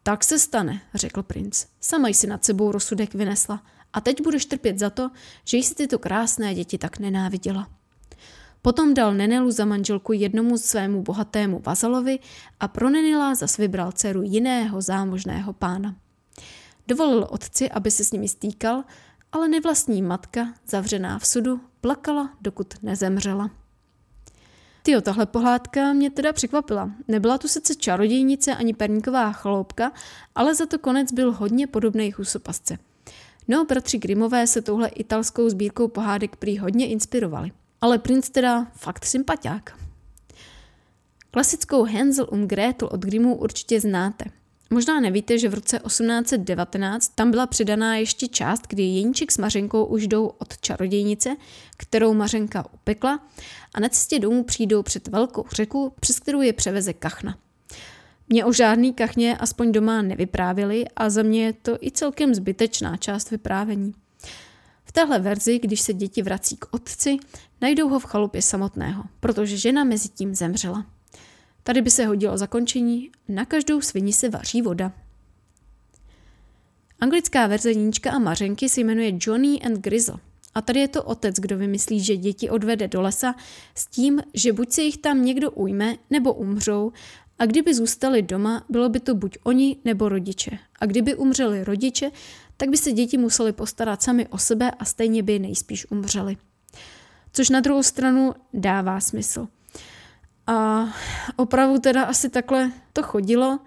Tak 0.03 0.25
se 0.25 0.39
stane, 0.39 0.81
řekl 0.95 1.23
princ. 1.23 1.67
Sama 1.81 2.09
jsi 2.09 2.27
nad 2.27 2.45
sebou 2.45 2.73
rozsudek 2.73 3.15
vynesla 3.15 3.63
a 3.93 4.01
teď 4.01 4.23
budeš 4.23 4.47
trpět 4.47 4.79
za 4.79 4.91
to, 4.91 5.11
že 5.45 5.57
jsi 5.57 5.75
tyto 5.75 5.99
krásné 5.99 6.55
děti 6.55 6.79
tak 6.79 6.99
nenáviděla. 6.99 7.69
Potom 8.63 8.95
dal 8.95 9.15
Nenelu 9.15 9.51
za 9.51 9.65
manželku 9.65 10.13
jednomu 10.13 10.59
svému 10.59 11.03
bohatému 11.03 11.63
vazalovi 11.67 12.19
a 12.61 12.69
pro 12.69 12.91
Nenila 12.91 13.35
zas 13.35 13.57
vybral 13.57 13.93
dceru 13.93 14.23
jiného 14.23 14.81
zámožného 14.81 15.53
pána. 15.53 15.97
Dovolil 16.89 17.27
otci, 17.31 17.71
aby 17.71 17.91
se 17.91 18.05
s 18.05 18.13
nimi 18.13 18.29
stýkal, 18.29 18.85
ale 19.33 19.49
nevlastní 19.49 20.03
matka, 20.03 20.55
zavřená 20.67 21.19
v 21.19 21.27
sudu, 21.27 21.61
plakala, 21.81 22.31
dokud 22.41 22.75
nezemřela. 22.83 23.51
Tyjo, 24.83 25.01
tahle 25.01 25.27
pohádka 25.27 25.93
mě 25.93 26.11
teda 26.11 26.33
překvapila. 26.33 26.91
Nebyla 27.09 27.39
tu 27.39 27.49
sice 27.49 27.75
čarodějnice 27.75 28.55
ani 28.55 28.75
perníková 28.75 29.33
chaloupka, 29.33 29.93
ale 30.35 30.55
za 30.55 30.67
to 30.67 30.79
konec 30.79 31.13
byl 31.13 31.33
hodně 31.33 31.67
podobný 31.67 32.13
husopasce. 32.13 32.79
No, 33.49 33.65
bratři 33.65 33.99
Grimové 33.99 34.47
se 34.47 34.63
touhle 34.63 34.89
italskou 34.89 35.49
sbírkou 35.49 35.89
pohádek 35.89 36.37
prý 36.37 36.59
hodně 36.59 36.89
inspirovali. 36.89 37.53
Ale 37.81 37.99
princ 37.99 38.31
teda 38.31 38.67
fakt 38.75 39.05
sympatiák. 39.05 39.79
Klasickou 41.31 41.85
Hansel 41.85 42.27
und 42.31 42.47
Gretel 42.47 42.89
od 42.93 43.01
Grimmů 43.01 43.37
určitě 43.37 43.81
znáte– 43.81 44.25
Možná 44.73 45.01
nevíte, 45.01 45.39
že 45.39 45.49
v 45.49 45.55
roce 45.55 45.79
1819 45.87 47.13
tam 47.15 47.31
byla 47.31 47.47
přidaná 47.47 47.97
ještě 47.97 48.29
část, 48.29 48.63
kdy 48.69 48.83
Jeníček 48.83 49.33
s 49.33 49.39
Mařenkou 49.39 49.85
už 49.85 50.07
jdou 50.07 50.27
od 50.27 50.59
čarodějnice, 50.59 51.37
kterou 51.77 52.15
Mařenka 52.15 52.65
upekla 52.75 53.21
a 53.75 53.81
na 53.81 53.89
cestě 53.89 54.19
domů 54.19 54.45
přijdou 54.45 54.83
před 54.83 55.09
velkou 55.09 55.45
řeku, 55.53 55.93
přes 56.01 56.21
kterou 56.21 56.41
je 56.41 56.53
převeze 56.53 56.93
kachna. 56.93 57.39
Mě 58.29 58.45
o 58.45 58.53
žádný 58.53 58.95
kachně 58.95 59.37
aspoň 59.37 59.73
doma 59.73 60.03
nevyprávěli 60.03 60.85
a 60.97 61.11
za 61.11 61.23
mě 61.23 61.45
je 61.45 61.53
to 61.53 61.79
i 61.81 61.91
celkem 61.91 62.35
zbytečná 62.35 62.97
část 62.97 63.31
vyprávění. 63.31 63.95
V 64.85 64.93
téhle 64.93 65.19
verzi, 65.19 65.59
když 65.59 65.81
se 65.81 65.93
děti 65.93 66.23
vrací 66.23 66.57
k 66.57 66.75
otci, 66.75 67.17
najdou 67.61 67.89
ho 67.89 67.99
v 67.99 68.05
chalupě 68.05 68.43
samotného, 68.43 69.05
protože 69.21 69.57
žena 69.57 69.85
mezi 69.85 70.09
tím 70.09 70.35
zemřela. 70.35 70.87
Tady 71.63 71.83
by 71.83 71.91
se 71.91 72.07
hodilo 72.07 72.39
zakončení, 72.39 73.11
na 73.29 73.45
každou 73.45 73.81
svini 73.81 74.13
se 74.13 74.29
vaří 74.29 74.63
voda. 74.63 74.93
Anglická 77.01 77.47
verze 77.47 77.75
Níčka 77.75 78.11
a 78.11 78.19
Mařenky 78.19 78.69
se 78.69 78.81
jmenuje 78.81 79.13
Johnny 79.21 79.61
and 79.61 79.79
Grizzle. 79.79 80.19
A 80.55 80.63
tady 80.63 80.81
je 80.81 80.89
to 80.89 81.03
otec, 81.03 81.37
kdo 81.37 81.59
vymyslí, 81.59 82.01
že 82.01 82.17
děti 82.17 82.51
odvede 82.51 82.89
do 82.89 83.01
lesa 83.01 83.35
s 83.75 83.87
tím, 83.87 84.23
že 84.35 84.53
buď 84.53 84.73
se 84.73 84.83
jich 84.83 84.99
tam 84.99 85.25
někdo 85.25 85.51
ujme, 85.51 85.97
nebo 86.11 86.35
umřou, 86.35 86.93
a 87.43 87.47
kdyby 87.47 87.75
zůstali 87.75 88.23
doma, 88.23 88.65
bylo 88.69 88.89
by 88.89 89.01
to 89.01 89.15
buď 89.15 89.39
oni 89.43 89.77
nebo 89.85 90.09
rodiče. 90.09 90.59
A 90.81 90.87
kdyby 90.87 91.15
umřeli 91.15 91.65
rodiče, 91.65 92.11
tak 92.57 92.69
by 92.69 92.77
se 92.77 92.93
děti 92.93 93.19
museli 93.19 93.53
postarat 93.53 94.03
sami 94.03 94.29
o 94.29 94.39
sebe 94.39 94.71
a 94.71 94.85
stejně 94.85 95.23
by 95.23 95.39
nejspíš 95.39 95.91
umřeli. 95.91 96.37
Což 97.33 97.51
na 97.51 97.61
druhou 97.61 97.83
stranu 97.83 98.35
dává 98.55 99.01
smysl. 99.01 99.49
A 100.47 100.89
opravdu 101.37 101.79
teda 101.79 102.03
asi 102.03 102.29
takhle 102.29 102.73
to 102.93 103.03
chodilo, 103.03 103.59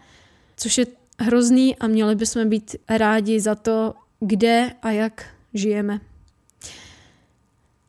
což 0.57 0.77
je 0.77 0.85
hrozný 1.19 1.75
a 1.75 1.88
měli 1.88 2.15
bychom 2.15 2.49
být 2.49 2.75
rádi 2.89 3.39
za 3.39 3.55
to, 3.55 3.93
kde 4.19 4.71
a 4.81 4.91
jak 4.91 5.25
žijeme. 5.53 5.99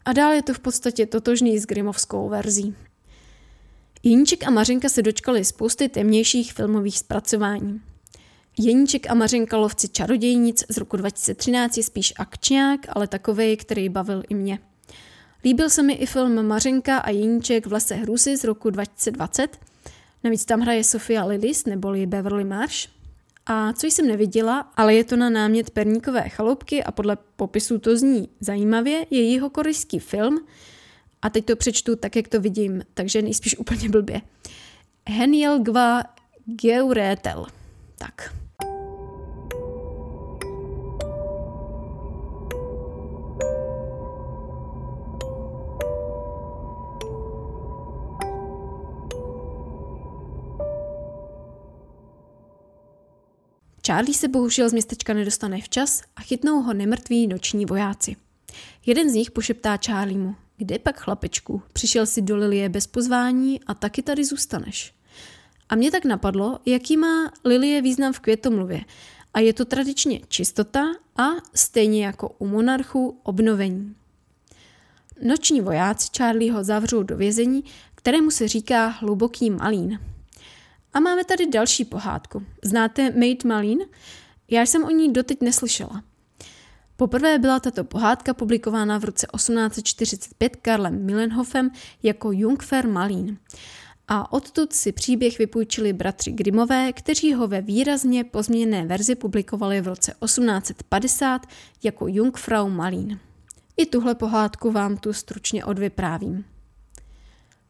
A 0.04 0.12
dál 0.12 0.32
je 0.32 0.42
to 0.42 0.54
v 0.54 0.58
podstatě 0.58 1.06
totožný 1.06 1.58
s 1.58 1.66
Grimovskou 1.66 2.28
verzí. 2.28 2.74
Jeníček 4.06 4.46
a 4.46 4.50
Mařenka 4.50 4.88
se 4.88 5.02
dočkali 5.02 5.44
spousty 5.44 5.88
temnějších 5.88 6.52
filmových 6.52 6.98
zpracování. 6.98 7.80
Jeníček 8.58 9.10
a 9.10 9.14
Mařenka 9.14 9.56
lovci 9.56 9.88
čarodějnic 9.88 10.64
z 10.68 10.76
roku 10.76 10.96
2013 10.96 11.76
je 11.76 11.82
spíš 11.82 12.12
akčňák, 12.16 12.80
ale 12.88 13.06
takový, 13.06 13.56
který 13.56 13.88
bavil 13.88 14.22
i 14.28 14.34
mě. 14.34 14.58
Líbil 15.44 15.70
se 15.70 15.82
mi 15.82 15.92
i 15.92 16.06
film 16.06 16.46
Mařenka 16.46 16.98
a 16.98 17.10
Jeníček 17.10 17.66
v 17.66 17.72
lese 17.72 17.94
hrůzy 17.94 18.36
z 18.36 18.44
roku 18.44 18.70
2020. 18.70 19.58
Navíc 20.24 20.44
tam 20.44 20.60
hraje 20.60 20.84
Sofia 20.84 21.24
Lillis 21.24 21.64
neboli 21.64 22.06
Beverly 22.06 22.44
Marsh. 22.44 22.88
A 23.46 23.72
co 23.72 23.86
jsem 23.86 24.08
neviděla, 24.08 24.72
ale 24.76 24.94
je 24.94 25.04
to 25.04 25.16
na 25.16 25.30
námět 25.30 25.70
Perníkové 25.70 26.28
chaloupky 26.28 26.84
a 26.84 26.92
podle 26.92 27.18
popisu 27.36 27.78
to 27.78 27.96
zní 27.96 28.28
zajímavě, 28.40 29.06
je 29.10 29.32
jeho 29.32 29.50
korejský 29.50 29.98
film. 29.98 30.46
A 31.26 31.30
teď 31.30 31.44
to 31.44 31.56
přečtu 31.56 31.96
tak, 31.96 32.16
jak 32.16 32.28
to 32.28 32.40
vidím, 32.40 32.82
takže 32.94 33.22
nejspíš 33.22 33.58
úplně 33.58 33.88
blbě. 33.88 34.20
Heniel 35.08 35.58
Gva 35.58 36.02
Geuretel. 36.46 37.46
Tak, 37.98 38.34
Charlie 53.86 54.14
se 54.14 54.28
bohužel 54.28 54.68
z 54.68 54.72
městečka 54.72 55.14
nedostane 55.14 55.60
včas 55.60 56.02
a 56.16 56.20
chytnou 56.20 56.62
ho 56.62 56.74
nemrtví 56.74 57.26
noční 57.26 57.66
vojáci. 57.66 58.16
Jeden 58.86 59.10
z 59.10 59.14
nich 59.14 59.30
pošeptá 59.30 59.78
Charliemu, 59.86 60.34
kde 60.56 60.78
pak 60.78 61.00
chlapečku, 61.00 61.62
přišel 61.72 62.06
si 62.06 62.22
do 62.22 62.36
Lilie 62.36 62.68
bez 62.68 62.86
pozvání 62.86 63.60
a 63.66 63.74
taky 63.74 64.02
tady 64.02 64.24
zůstaneš. 64.24 64.94
A 65.68 65.74
mě 65.74 65.90
tak 65.90 66.04
napadlo, 66.04 66.58
jaký 66.66 66.96
má 66.96 67.32
Lilie 67.44 67.82
význam 67.82 68.12
v 68.12 68.20
květomluvě. 68.20 68.80
A 69.34 69.40
je 69.40 69.52
to 69.52 69.64
tradičně 69.64 70.20
čistota 70.28 70.84
a 71.16 71.28
stejně 71.54 72.06
jako 72.06 72.28
u 72.38 72.46
monarchů 72.46 73.20
obnovení. 73.22 73.94
Noční 75.22 75.60
vojáci 75.60 76.08
Charlieho 76.16 76.64
zavřou 76.64 77.02
do 77.02 77.16
vězení, 77.16 77.64
kterému 77.94 78.30
se 78.30 78.48
říká 78.48 78.86
hluboký 78.86 79.50
malín. 79.50 80.00
A 80.92 81.00
máme 81.00 81.24
tady 81.24 81.46
další 81.46 81.84
pohádku. 81.84 82.42
Znáte 82.64 83.10
Maid 83.10 83.44
Malin? 83.44 83.78
Já 84.50 84.62
jsem 84.62 84.84
o 84.84 84.90
ní 84.90 85.12
doteď 85.12 85.40
neslyšela. 85.40 86.02
Poprvé 86.96 87.38
byla 87.38 87.60
tato 87.60 87.84
pohádka 87.84 88.34
publikována 88.34 88.98
v 88.98 89.04
roce 89.04 89.26
1845 89.36 90.56
Karlem 90.56 91.04
Millenhofem 91.04 91.70
jako 92.02 92.32
Jungfer 92.32 92.88
Malín. 92.88 93.38
A 94.08 94.32
odtud 94.32 94.72
si 94.72 94.92
příběh 94.92 95.38
vypůjčili 95.38 95.92
bratři 95.92 96.32
Grimové, 96.32 96.92
kteří 96.92 97.34
ho 97.34 97.48
ve 97.48 97.60
výrazně 97.62 98.24
pozměněné 98.24 98.86
verzi 98.86 99.14
publikovali 99.14 99.80
v 99.80 99.88
roce 99.88 100.14
1850 100.24 101.46
jako 101.82 102.08
Jungfrau 102.08 102.68
Malín. 102.68 103.20
I 103.76 103.86
tuhle 103.86 104.14
pohádku 104.14 104.70
vám 104.70 104.96
tu 104.96 105.12
stručně 105.12 105.64
odvyprávím. 105.64 106.44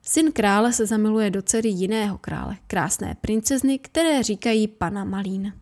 Syn 0.02 0.32
krále 0.32 0.72
se 0.72 0.86
zamiluje 0.86 1.30
do 1.30 1.42
dcery 1.42 1.68
jiného 1.68 2.18
krále, 2.18 2.56
krásné 2.66 3.16
princezny, 3.20 3.78
které 3.78 4.22
říkají 4.22 4.68
pana 4.68 5.04
Malín. 5.04 5.52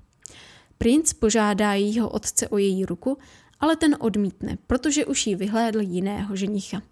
Princ 0.78 1.12
požádá 1.12 1.72
jejího 1.72 2.08
otce 2.08 2.48
o 2.48 2.58
její 2.58 2.84
ruku, 2.84 3.18
ale 3.64 3.76
ten 3.76 3.96
odmítne, 4.00 4.58
protože 4.66 5.06
už 5.06 5.26
jí 5.26 5.34
vyhlédl 5.34 5.80
jiného 5.80 6.36
ženicha. 6.36 6.82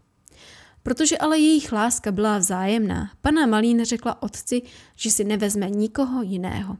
Protože 0.82 1.18
ale 1.18 1.38
jejich 1.38 1.72
láska 1.72 2.12
byla 2.12 2.38
vzájemná, 2.38 3.10
pana 3.20 3.46
Malín 3.46 3.84
řekla 3.84 4.22
otci, 4.22 4.62
že 4.96 5.10
si 5.10 5.24
nevezme 5.24 5.70
nikoho 5.70 6.22
jiného. 6.22 6.76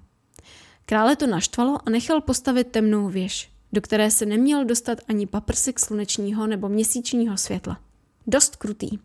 Krále 0.87 1.17
to 1.17 1.27
naštvalo 1.27 1.79
a 1.87 1.91
nechal 1.91 2.21
postavit 2.21 2.65
temnou 2.65 3.09
věž, 3.09 3.51
do 3.73 3.81
které 3.81 4.11
se 4.11 4.27
neměl 4.27 4.65
dostat 4.65 4.99
ani 5.09 5.27
paprsek 5.27 5.81
slunečního 5.81 6.47
nebo 6.47 6.69
měsíčního 6.69 7.37
světla. 7.37 7.81
Dost 8.27 8.57
krutý. 8.57 8.99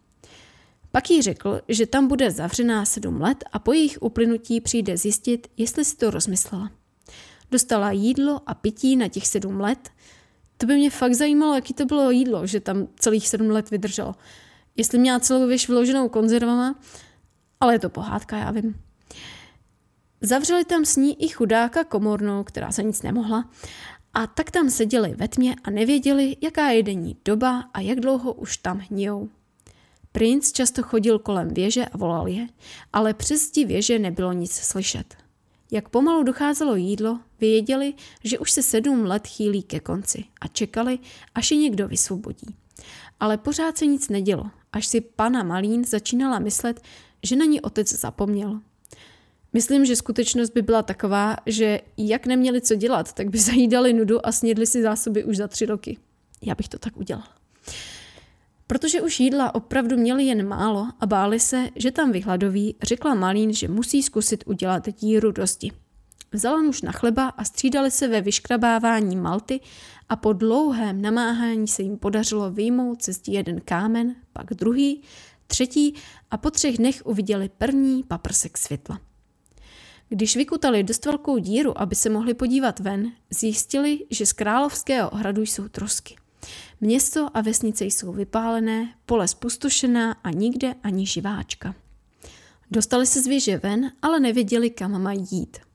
Pak 0.91 1.10
jí 1.10 1.21
řekl, 1.21 1.62
že 1.67 1.86
tam 1.86 2.08
bude 2.08 2.32
zavřená 2.32 2.86
sedm 2.86 3.21
let 3.21 3.43
a 3.52 3.60
po 3.60 3.73
jejich 3.73 3.97
uplynutí 4.02 4.62
přijde 4.62 4.97
zjistit, 4.97 5.47
jestli 5.58 5.86
si 5.86 5.97
to 5.97 6.12
rozmyslela. 6.12 6.71
Dostala 7.52 7.91
jídlo 7.91 8.41
a 8.45 8.54
pití 8.54 8.95
na 8.95 9.08
těch 9.08 9.28
sedm 9.28 9.60
let. 9.60 9.89
To 10.58 10.65
by 10.65 10.76
mě 10.76 10.89
fakt 10.89 11.13
zajímalo, 11.13 11.56
jaký 11.56 11.74
to 11.74 11.86
bylo 11.86 12.12
jídlo, 12.12 12.48
že 12.48 12.60
tam 12.60 12.88
celých 13.00 13.28
sedm 13.28 13.50
let 13.50 13.70
vydrželo. 13.72 14.15
Jestli 14.76 15.00
měla 15.00 15.20
celou 15.20 15.48
věž 15.48 15.67
vyloženou 15.67 16.10
konzervama, 16.10 16.76
ale 17.60 17.76
je 17.76 17.80
to 17.80 17.89
pohádka, 17.89 18.38
já 18.38 18.52
vím. 18.52 18.76
Zavřeli 20.22 20.65
tam 20.65 20.86
s 20.86 20.96
ní 20.96 21.24
i 21.24 21.28
chudáka 21.28 21.84
komornou, 21.84 22.43
která 22.43 22.72
se 22.72 22.84
nic 22.84 23.02
nemohla, 23.02 23.50
a 24.13 24.28
tak 24.28 24.52
tam 24.52 24.70
seděli 24.70 25.13
ve 25.17 25.28
tmě 25.28 25.56
a 25.63 25.70
nevěděli, 25.70 26.38
jaká 26.41 26.70
je 26.70 26.84
denní 26.84 27.17
doba 27.26 27.70
a 27.74 27.80
jak 27.80 28.00
dlouho 28.00 28.34
už 28.34 28.58
tam 28.58 28.80
hníjou. 28.89 29.30
Princ 30.12 30.52
často 30.52 30.84
chodil 30.84 31.20
kolem 31.20 31.54
věže 31.54 31.86
a 31.86 31.98
volal 31.98 32.28
je, 32.28 32.48
ale 32.93 33.13
přes 33.13 33.41
zdi 33.41 33.65
věže 33.65 34.00
nebylo 34.00 34.34
nic 34.34 34.52
slyšet. 34.52 35.15
Jak 35.72 35.89
pomalu 35.89 36.24
docházelo 36.24 36.76
jídlo, 36.76 37.20
věděli, 37.39 37.93
že 38.23 38.39
už 38.39 38.52
se 38.52 38.63
sedm 38.63 39.06
let 39.06 39.28
chýlí 39.28 39.63
ke 39.63 39.80
konci 39.80 40.23
a 40.41 40.47
čekali, 40.47 41.00
až 41.36 41.52
je 41.52 41.58
někdo 41.58 41.88
vysvobodí. 41.88 42.56
Ale 43.19 43.38
pořád 43.38 43.78
se 43.78 43.86
nic 43.86 44.10
nedělo, 44.10 44.45
až 44.73 44.88
si 44.88 45.02
pana 45.02 45.43
Malín 45.43 45.86
začínala 45.86 46.39
myslet, 46.39 46.82
že 47.23 47.36
na 47.36 47.45
ní 47.45 47.62
otec 47.62 48.00
zapomněl. 48.00 48.62
Myslím, 49.54 49.86
že 49.86 49.95
skutečnost 49.95 50.50
by 50.50 50.62
byla 50.62 50.84
taková, 50.84 51.36
že 51.45 51.82
jak 51.97 52.26
neměli 52.26 52.62
co 52.62 52.76
dělat, 52.76 53.13
tak 53.13 53.30
by 53.30 53.38
zajídali 53.50 53.93
nudu 53.93 54.28
a 54.28 54.32
snědli 54.32 54.67
si 54.67 54.82
zásoby 54.82 55.23
už 55.23 55.38
za 55.38 55.47
tři 55.47 55.65
roky. 55.65 55.97
Já 56.41 56.56
bych 56.56 56.69
to 56.69 56.80
tak 56.80 56.97
udělala. 56.97 57.28
Protože 58.67 59.02
už 59.02 59.19
jídla 59.19 59.56
opravdu 59.56 59.97
měli 59.97 60.23
jen 60.23 60.47
málo 60.47 60.88
a 61.00 61.06
báli 61.06 61.39
se, 61.39 61.69
že 61.76 61.91
tam 61.91 62.12
vyhladoví, 62.12 62.76
řekla 62.84 63.15
Malín, 63.15 63.54
že 63.54 63.67
musí 63.67 64.04
zkusit 64.04 64.43
udělat 64.47 64.89
díru 65.00 65.32
dosti. 65.32 65.71
Vzala 66.32 66.62
muž 66.62 66.82
na 66.82 66.92
chleba 66.92 67.28
a 67.28 67.44
střídali 67.44 67.92
se 67.92 68.08
ve 68.08 68.22
vyškrabávání 68.22 69.16
malty 69.16 69.60
a 70.10 70.16
po 70.16 70.34
dlouhém 70.34 71.02
namáhání 71.02 71.68
se 71.68 71.84
jim 71.84 71.98
podařilo 71.98 72.52
vyjmout 72.52 73.02
cestí 73.02 73.34
jeden 73.34 73.62
kámen, 73.62 74.16
pak 74.34 74.46
druhý, 74.54 75.02
třetí 75.48 75.94
a 76.32 76.38
po 76.38 76.52
třech 76.52 76.78
dnech 76.78 77.02
uviděli 77.06 77.50
první 77.58 78.04
paprsek 78.04 78.58
světla. 78.58 79.00
Když 80.10 80.36
vykutali 80.36 80.84
dost 80.84 81.06
velkou 81.06 81.38
díru, 81.38 81.82
aby 81.82 81.96
se 81.96 82.10
mohli 82.10 82.34
podívat 82.34 82.80
ven, 82.80 83.12
zjistili, 83.30 84.06
že 84.10 84.26
z 84.26 84.34
královského 84.34 85.10
hradu 85.13 85.42
jsou 85.42 85.68
trosky. 85.68 86.16
Město 86.82 87.28
a 87.34 87.42
vesnice 87.42 87.86
jsou 87.86 88.12
vypálené, 88.12 88.94
pole 89.06 89.28
spustošená 89.28 90.12
a 90.12 90.32
nikde 90.32 90.76
ani 90.84 91.06
živáčka. 91.06 91.76
Dostali 92.72 93.06
se 93.06 93.22
z 93.22 93.28
věže 93.28 93.58
ven, 93.58 93.92
ale 94.02 94.20
nevěděli, 94.20 94.70
kam 94.70 95.02
mají 95.02 95.28
jít. 95.32 95.67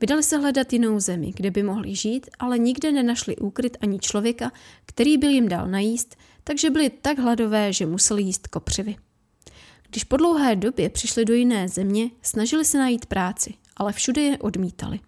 Vydali 0.00 0.22
se 0.22 0.38
hledat 0.38 0.72
jinou 0.72 1.00
zemi, 1.00 1.32
kde 1.36 1.50
by 1.50 1.62
mohli 1.62 1.94
žít, 1.94 2.26
ale 2.38 2.58
nikde 2.58 2.92
nenašli 2.92 3.36
úkryt 3.36 3.76
ani 3.80 3.98
člověka, 3.98 4.52
který 4.86 5.18
by 5.18 5.26
jim 5.26 5.48
dal 5.48 5.68
najíst, 5.68 6.16
takže 6.44 6.70
byli 6.70 6.90
tak 6.90 7.18
hladové, 7.18 7.72
že 7.72 7.86
museli 7.86 8.22
jíst 8.22 8.46
kopřivy. 8.46 8.96
Když 9.90 10.04
po 10.04 10.16
dlouhé 10.16 10.56
době 10.56 10.90
přišli 10.90 11.24
do 11.24 11.34
jiné 11.34 11.68
země, 11.68 12.10
snažili 12.22 12.64
se 12.64 12.78
najít 12.78 13.06
práci, 13.06 13.54
ale 13.76 13.92
všude 13.92 14.22
je 14.22 14.38
odmítali. 14.38 15.00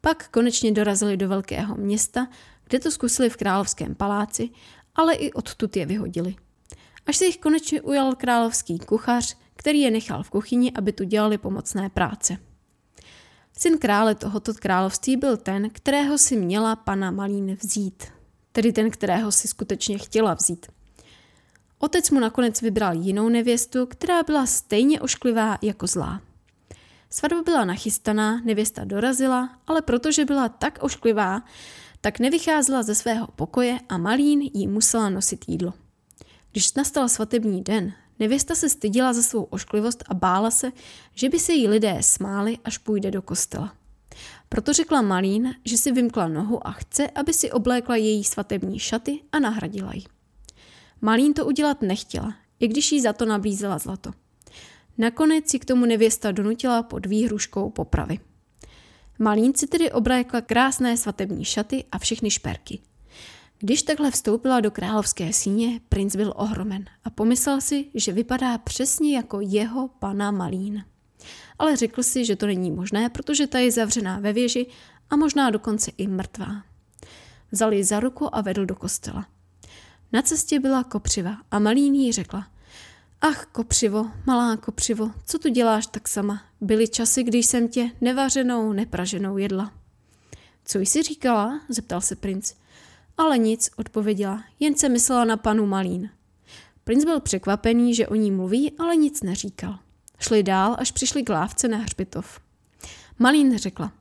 Pak 0.00 0.28
konečně 0.28 0.72
dorazili 0.72 1.16
do 1.16 1.28
velkého 1.28 1.76
města, 1.76 2.28
kde 2.68 2.78
to 2.78 2.90
zkusili 2.90 3.30
v 3.30 3.36
královském 3.36 3.94
paláci, 3.94 4.50
ale 4.94 5.14
i 5.14 5.32
odtud 5.32 5.76
je 5.76 5.86
vyhodili. 5.86 6.34
Až 7.06 7.16
se 7.16 7.24
jich 7.24 7.38
konečně 7.38 7.82
ujal 7.82 8.14
královský 8.14 8.78
kuchař, 8.78 9.36
který 9.56 9.80
je 9.80 9.90
nechal 9.90 10.22
v 10.22 10.30
kuchyni, 10.30 10.72
aby 10.72 10.92
tu 10.92 11.04
dělali 11.04 11.38
pomocné 11.38 11.90
práce. 11.90 12.38
Syn 13.58 13.78
krále 13.78 14.14
tohoto 14.14 14.54
království 14.54 15.16
byl 15.16 15.36
ten, 15.36 15.70
kterého 15.70 16.18
si 16.18 16.36
měla 16.36 16.76
pana 16.76 17.10
Malín 17.10 17.54
vzít. 17.62 18.04
Tedy 18.52 18.72
ten, 18.72 18.90
kterého 18.90 19.32
si 19.32 19.48
skutečně 19.48 19.98
chtěla 19.98 20.34
vzít. 20.34 20.66
Otec 21.78 22.10
mu 22.10 22.20
nakonec 22.20 22.62
vybral 22.62 22.94
jinou 22.94 23.28
nevěstu, 23.28 23.86
která 23.86 24.22
byla 24.22 24.46
stejně 24.46 25.00
ošklivá 25.00 25.58
jako 25.62 25.86
zlá. 25.86 26.20
Svatba 27.10 27.42
byla 27.42 27.64
nachystaná, 27.64 28.40
nevěsta 28.44 28.84
dorazila, 28.84 29.58
ale 29.66 29.82
protože 29.82 30.24
byla 30.24 30.48
tak 30.48 30.78
ošklivá, 30.80 31.42
tak 32.00 32.18
nevycházela 32.18 32.82
ze 32.82 32.94
svého 32.94 33.26
pokoje 33.26 33.78
a 33.88 33.98
Malín 33.98 34.40
jí 34.54 34.68
musela 34.68 35.08
nosit 35.10 35.44
jídlo. 35.48 35.72
Když 36.52 36.74
nastal 36.74 37.08
svatební 37.08 37.62
den, 37.62 37.92
nevěsta 38.18 38.54
se 38.54 38.68
stydila 38.68 39.12
za 39.12 39.22
svou 39.22 39.42
ošklivost 39.42 40.04
a 40.08 40.14
bála 40.14 40.50
se, 40.50 40.72
že 41.14 41.28
by 41.28 41.38
se 41.38 41.52
jí 41.52 41.68
lidé 41.68 41.98
smáli, 42.00 42.58
až 42.64 42.78
půjde 42.78 43.10
do 43.10 43.22
kostela. 43.22 43.74
Proto 44.48 44.72
řekla 44.72 45.02
Malín, 45.02 45.54
že 45.64 45.78
si 45.78 45.92
vymkla 45.92 46.28
nohu 46.28 46.66
a 46.66 46.72
chce, 46.72 47.10
aby 47.10 47.32
si 47.32 47.52
oblékla 47.52 47.96
její 47.96 48.24
svatební 48.24 48.78
šaty 48.78 49.20
a 49.32 49.38
nahradila 49.38 49.94
ji. 49.94 50.02
Malín 51.00 51.34
to 51.34 51.46
udělat 51.46 51.82
nechtěla, 51.82 52.34
i 52.60 52.68
když 52.68 52.92
jí 52.92 53.00
za 53.00 53.12
to 53.12 53.24
nabízela 53.24 53.78
zlato. 53.78 54.10
Nakonec 54.98 55.50
si 55.50 55.58
k 55.58 55.64
tomu 55.64 55.86
nevěsta 55.86 56.32
donutila 56.32 56.82
pod 56.82 57.06
výhruškou 57.06 57.70
popravy. 57.70 58.18
Malín 59.18 59.54
si 59.54 59.66
tedy 59.66 59.92
oblékla 59.92 60.40
krásné 60.40 60.96
svatební 60.96 61.44
šaty 61.44 61.84
a 61.92 61.98
všechny 61.98 62.30
šperky. 62.30 62.78
Když 63.58 63.82
takhle 63.82 64.10
vstoupila 64.10 64.60
do 64.60 64.70
královské 64.70 65.32
síně, 65.32 65.80
princ 65.88 66.16
byl 66.16 66.32
ohromen 66.36 66.84
a 67.04 67.10
pomyslel 67.10 67.60
si, 67.60 67.86
že 67.94 68.12
vypadá 68.12 68.58
přesně 68.58 69.16
jako 69.16 69.40
jeho 69.40 69.88
pana 69.88 70.30
Malín. 70.30 70.84
Ale 71.58 71.76
řekl 71.76 72.02
si, 72.02 72.24
že 72.24 72.36
to 72.36 72.46
není 72.46 72.70
možné, 72.70 73.08
protože 73.08 73.46
ta 73.46 73.58
je 73.58 73.72
zavřená 73.72 74.18
ve 74.18 74.32
věži 74.32 74.66
a 75.10 75.16
možná 75.16 75.50
dokonce 75.50 75.90
i 75.96 76.06
mrtvá. 76.06 76.62
Vzal 77.52 77.72
ji 77.72 77.84
za 77.84 78.00
ruku 78.00 78.36
a 78.36 78.40
vedl 78.40 78.66
do 78.66 78.74
kostela. 78.74 79.26
Na 80.12 80.22
cestě 80.22 80.60
byla 80.60 80.84
kopřiva 80.84 81.36
a 81.50 81.58
Malín 81.58 81.94
jí 81.94 82.12
řekla– 82.12 82.46
Ach, 83.20 83.46
kopřivo, 83.46 84.10
malá 84.26 84.56
kopřivo, 84.56 85.10
co 85.26 85.38
tu 85.38 85.48
děláš 85.48 85.86
tak 85.86 86.08
sama? 86.08 86.42
Byly 86.60 86.88
časy, 86.88 87.22
když 87.22 87.46
jsem 87.46 87.68
tě 87.68 87.90
nevařenou, 88.00 88.72
nepraženou 88.72 89.38
jedla. 89.38 89.72
Co 90.64 90.78
jsi 90.78 91.02
říkala? 91.02 91.60
zeptal 91.68 92.00
se 92.00 92.16
princ. 92.16 92.52
Ale 93.18 93.38
nic, 93.38 93.70
odpověděla, 93.76 94.44
jen 94.60 94.76
se 94.76 94.88
myslela 94.88 95.24
na 95.24 95.36
panu 95.36 95.66
Malín. 95.66 96.10
Princ 96.84 97.04
byl 97.04 97.20
překvapený, 97.20 97.94
že 97.94 98.08
o 98.08 98.14
ní 98.14 98.30
mluví, 98.30 98.72
ale 98.78 98.96
nic 98.96 99.22
neříkal. 99.22 99.78
Šli 100.18 100.42
dál, 100.42 100.76
až 100.78 100.90
přišli 100.90 101.22
k 101.22 101.28
lávce 101.28 101.68
na 101.68 101.78
hřbitov. 101.78 102.40
Malín 103.18 103.58
řekla, 103.58 103.92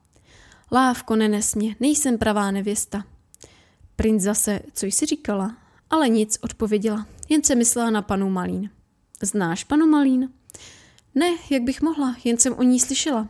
lávko, 0.71 1.15
nenes 1.15 1.55
mě, 1.55 1.75
nejsem 1.79 2.17
pravá 2.17 2.51
nevěsta. 2.51 3.03
Princ 3.95 4.23
zase, 4.23 4.59
co 4.73 4.85
jsi 4.85 5.05
říkala? 5.05 5.57
Ale 5.89 6.09
nic, 6.09 6.37
odpověděla, 6.41 7.07
jen 7.29 7.43
se 7.43 7.55
myslela 7.55 7.89
na 7.89 8.01
panu 8.01 8.29
Malín. 8.29 8.69
Znáš 9.21 9.63
panu 9.63 9.87
Malín? 9.87 10.33
Ne, 11.15 11.29
jak 11.49 11.63
bych 11.63 11.81
mohla, 11.81 12.15
jen 12.23 12.37
jsem 12.37 12.53
o 12.53 12.63
ní 12.63 12.79
slyšela. 12.79 13.29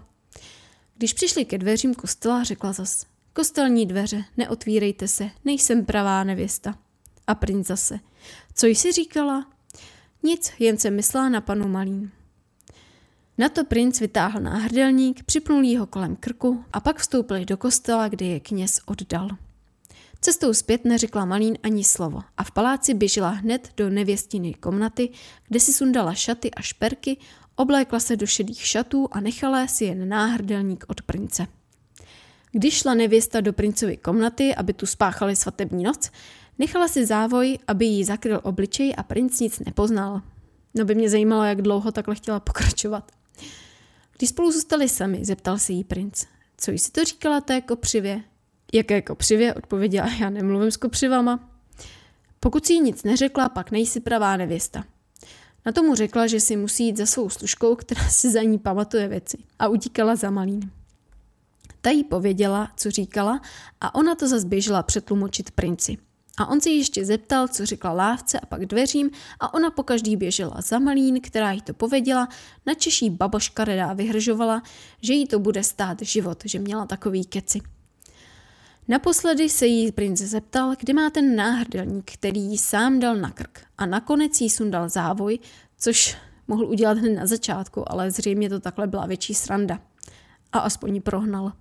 Když 0.97 1.13
přišli 1.13 1.45
ke 1.45 1.57
dveřím 1.57 1.93
kostela, 1.95 2.43
řekla 2.43 2.73
zas. 2.73 3.05
Kostelní 3.35 3.85
dveře, 3.85 4.23
neotvírejte 4.37 5.07
se, 5.07 5.29
nejsem 5.45 5.85
pravá 5.85 6.23
nevěsta. 6.23 6.77
A 7.27 7.35
princ 7.35 7.67
zase. 7.67 7.99
Co 8.53 8.67
jsi 8.67 8.91
říkala? 8.91 9.51
Nic, 10.23 10.53
jen 10.59 10.77
jsem 10.77 10.95
myslela 10.95 11.29
na 11.29 11.41
panu 11.41 11.67
Malín. 11.67 12.11
Na 13.37 13.49
to 13.49 13.65
princ 13.65 13.99
vytáhl 13.99 14.39
náhrdelník, 14.39 15.23
připnul 15.23 15.79
ho 15.79 15.85
kolem 15.85 16.15
krku 16.15 16.65
a 16.73 16.79
pak 16.79 16.99
vstoupili 16.99 17.45
do 17.45 17.57
kostela, 17.57 18.07
kde 18.07 18.25
je 18.25 18.39
kněz 18.39 18.81
oddal. 18.85 19.29
Cestou 20.21 20.53
zpět 20.53 20.85
neřekla 20.85 21.25
Malín 21.25 21.57
ani 21.63 21.83
slovo 21.83 22.21
a 22.37 22.43
v 22.43 22.51
paláci 22.51 22.93
běžela 22.93 23.29
hned 23.29 23.73
do 23.77 23.89
nevěstiny 23.89 24.53
komnaty, 24.53 25.09
kde 25.47 25.59
si 25.59 25.73
sundala 25.73 26.13
šaty 26.13 26.51
a 26.51 26.61
šperky, 26.61 27.17
oblékla 27.55 27.99
se 27.99 28.15
do 28.15 28.25
šedých 28.25 28.65
šatů 28.67 29.07
a 29.11 29.19
nechala 29.19 29.67
si 29.67 29.85
jen 29.85 30.09
náhrdelník 30.09 30.85
od 30.87 31.01
prince. 31.01 31.47
Když 32.57 32.73
šla 32.73 32.93
nevěsta 32.93 33.41
do 33.41 33.53
princovy 33.53 33.97
komnaty, 33.97 34.55
aby 34.55 34.73
tu 34.73 34.85
spáchali 34.85 35.35
svatební 35.35 35.83
noc, 35.83 36.11
nechala 36.59 36.87
si 36.87 37.05
závoj, 37.05 37.57
aby 37.67 37.85
jí 37.85 38.03
zakryl 38.03 38.39
obličej 38.43 38.93
a 38.97 39.03
princ 39.03 39.39
nic 39.39 39.59
nepoznal. 39.59 40.21
No 40.75 40.85
by 40.85 40.95
mě 40.95 41.09
zajímalo, 41.09 41.43
jak 41.43 41.61
dlouho 41.61 41.91
takhle 41.91 42.15
chtěla 42.15 42.39
pokračovat. 42.39 43.11
Když 44.17 44.29
spolu 44.29 44.51
zůstali 44.51 44.89
sami, 44.89 45.25
zeptal 45.25 45.57
se 45.57 45.73
jí 45.73 45.83
princ. 45.83 46.25
Co 46.57 46.71
jsi 46.71 46.91
to 46.91 47.03
říkala 47.03 47.41
té 47.41 47.61
kopřivě? 47.61 48.23
Jaké 48.73 49.01
kopřivě? 49.01 49.53
Odpověděla, 49.53 50.09
já 50.19 50.29
nemluvím 50.29 50.71
s 50.71 50.77
kopřivama. 50.77 51.49
Pokud 52.39 52.65
si 52.65 52.73
jí 52.73 52.81
nic 52.81 53.03
neřekla, 53.03 53.49
pak 53.49 53.71
nejsi 53.71 53.99
pravá 53.99 54.37
nevěsta. 54.37 54.85
Na 55.65 55.71
tomu 55.71 55.95
řekla, 55.95 56.27
že 56.27 56.39
si 56.39 56.55
musí 56.55 56.85
jít 56.85 56.97
za 56.97 57.05
svou 57.05 57.29
služkou, 57.29 57.75
která 57.75 58.09
si 58.09 58.31
za 58.31 58.41
ní 58.41 58.59
pamatuje 58.59 59.07
věci 59.07 59.37
a 59.59 59.67
utíkala 59.67 60.15
za 60.15 60.29
malým. 60.29 60.71
Ta 61.81 61.89
jí 61.89 62.03
pověděla, 62.03 62.71
co 62.77 62.91
říkala 62.91 63.41
a 63.81 63.95
ona 63.95 64.15
to 64.15 64.27
zase 64.27 64.47
běžela 64.47 64.83
přetlumočit 64.83 65.51
princi. 65.51 65.97
A 66.37 66.45
on 66.45 66.61
se 66.61 66.69
ještě 66.69 67.05
zeptal, 67.05 67.47
co 67.47 67.65
řekla 67.65 67.91
lávce 67.91 68.39
a 68.39 68.45
pak 68.45 68.65
dveřím 68.65 69.09
a 69.39 69.53
ona 69.53 69.71
po 69.71 69.83
každý 69.83 70.17
běžela 70.17 70.61
za 70.61 70.79
malín, 70.79 71.21
která 71.21 71.51
jí 71.51 71.61
to 71.61 71.73
pověděla, 71.73 72.27
na 72.65 72.73
češí 72.73 73.09
baboška 73.09 73.65
redá 73.65 73.93
vyhržovala, 73.93 74.63
že 75.01 75.13
jí 75.13 75.27
to 75.27 75.39
bude 75.39 75.63
stát 75.63 76.01
život, 76.01 76.43
že 76.45 76.59
měla 76.59 76.85
takový 76.85 77.25
keci. 77.25 77.61
Naposledy 78.87 79.49
se 79.49 79.65
jí 79.65 79.91
princ 79.91 80.21
zeptal, 80.21 80.73
kde 80.79 80.93
má 80.93 81.09
ten 81.09 81.35
náhrdelník, 81.35 82.11
který 82.11 82.41
jí 82.41 82.57
sám 82.57 82.99
dal 82.99 83.15
na 83.15 83.31
krk 83.31 83.61
a 83.77 83.85
nakonec 83.85 84.41
jí 84.41 84.49
sundal 84.49 84.89
závoj, 84.89 85.39
což 85.77 86.17
mohl 86.47 86.65
udělat 86.65 86.97
hned 86.97 87.13
na 87.13 87.25
začátku, 87.25 87.91
ale 87.91 88.11
zřejmě 88.11 88.49
to 88.49 88.59
takhle 88.59 88.87
byla 88.87 89.05
větší 89.05 89.33
sranda. 89.33 89.79
A 90.51 90.59
aspoň 90.59 90.95
ji 90.95 91.01
prohnal. 91.01 91.51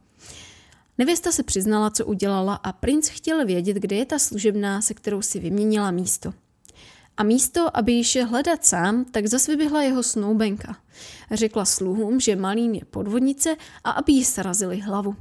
Nevěsta 0.99 1.33
se 1.33 1.43
přiznala, 1.43 1.91
co 1.91 2.07
udělala 2.07 2.55
a 2.55 2.73
princ 2.73 3.09
chtěl 3.09 3.47
vědět, 3.47 3.77
kde 3.77 3.97
je 3.97 4.07
ta 4.07 4.19
služebná, 4.19 4.81
se 4.81 4.95
kterou 4.95 5.23
si 5.23 5.41
vyměnila 5.41 5.91
místo. 5.91 6.33
A 7.17 7.23
místo, 7.23 7.77
aby 7.77 7.93
ji 7.93 8.05
šel 8.05 8.27
hledat 8.27 8.65
sám, 8.65 9.05
tak 9.05 9.27
zase 9.27 9.53
vyběhla 9.53 9.83
jeho 9.83 10.03
snoubenka. 10.03 10.77
Řekla 11.31 11.65
sluhům, 11.65 12.21
že 12.21 12.37
Malín 12.37 12.75
je 12.75 12.85
podvodnice 12.85 13.57
a 13.85 13.91
aby 13.91 14.13
jí 14.13 14.25
srazili 14.25 14.81
hlavu. 14.81 15.17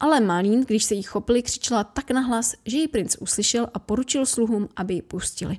Ale 0.00 0.20
Malín, 0.20 0.60
když 0.60 0.84
se 0.84 0.94
jí 0.94 1.02
chopili, 1.02 1.42
křičela 1.42 1.84
tak 1.84 2.10
nahlas, 2.10 2.54
že 2.66 2.76
ji 2.76 2.88
princ 2.88 3.16
uslyšel 3.20 3.68
a 3.74 3.78
poručil 3.78 4.26
sluhům, 4.26 4.68
aby 4.76 4.94
ji 4.94 5.02
pustili. 5.02 5.58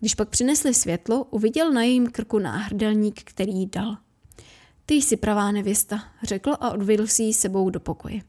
Když 0.00 0.14
pak 0.14 0.28
přinesli 0.28 0.74
světlo, 0.74 1.24
uviděl 1.24 1.72
na 1.72 1.82
jejím 1.82 2.06
krku 2.06 2.38
náhrdelník, 2.38 3.22
který 3.24 3.52
jí 3.52 3.66
dal. 3.66 3.96
Ty 4.86 4.94
jsi 4.94 5.16
pravá 5.16 5.52
nevěsta, 5.52 6.04
řekl 6.22 6.52
a 6.60 6.70
odvedl 6.70 7.06
si 7.06 7.22
ji 7.22 7.34
sebou 7.34 7.70
do 7.70 7.80
pokoje. 7.80 8.20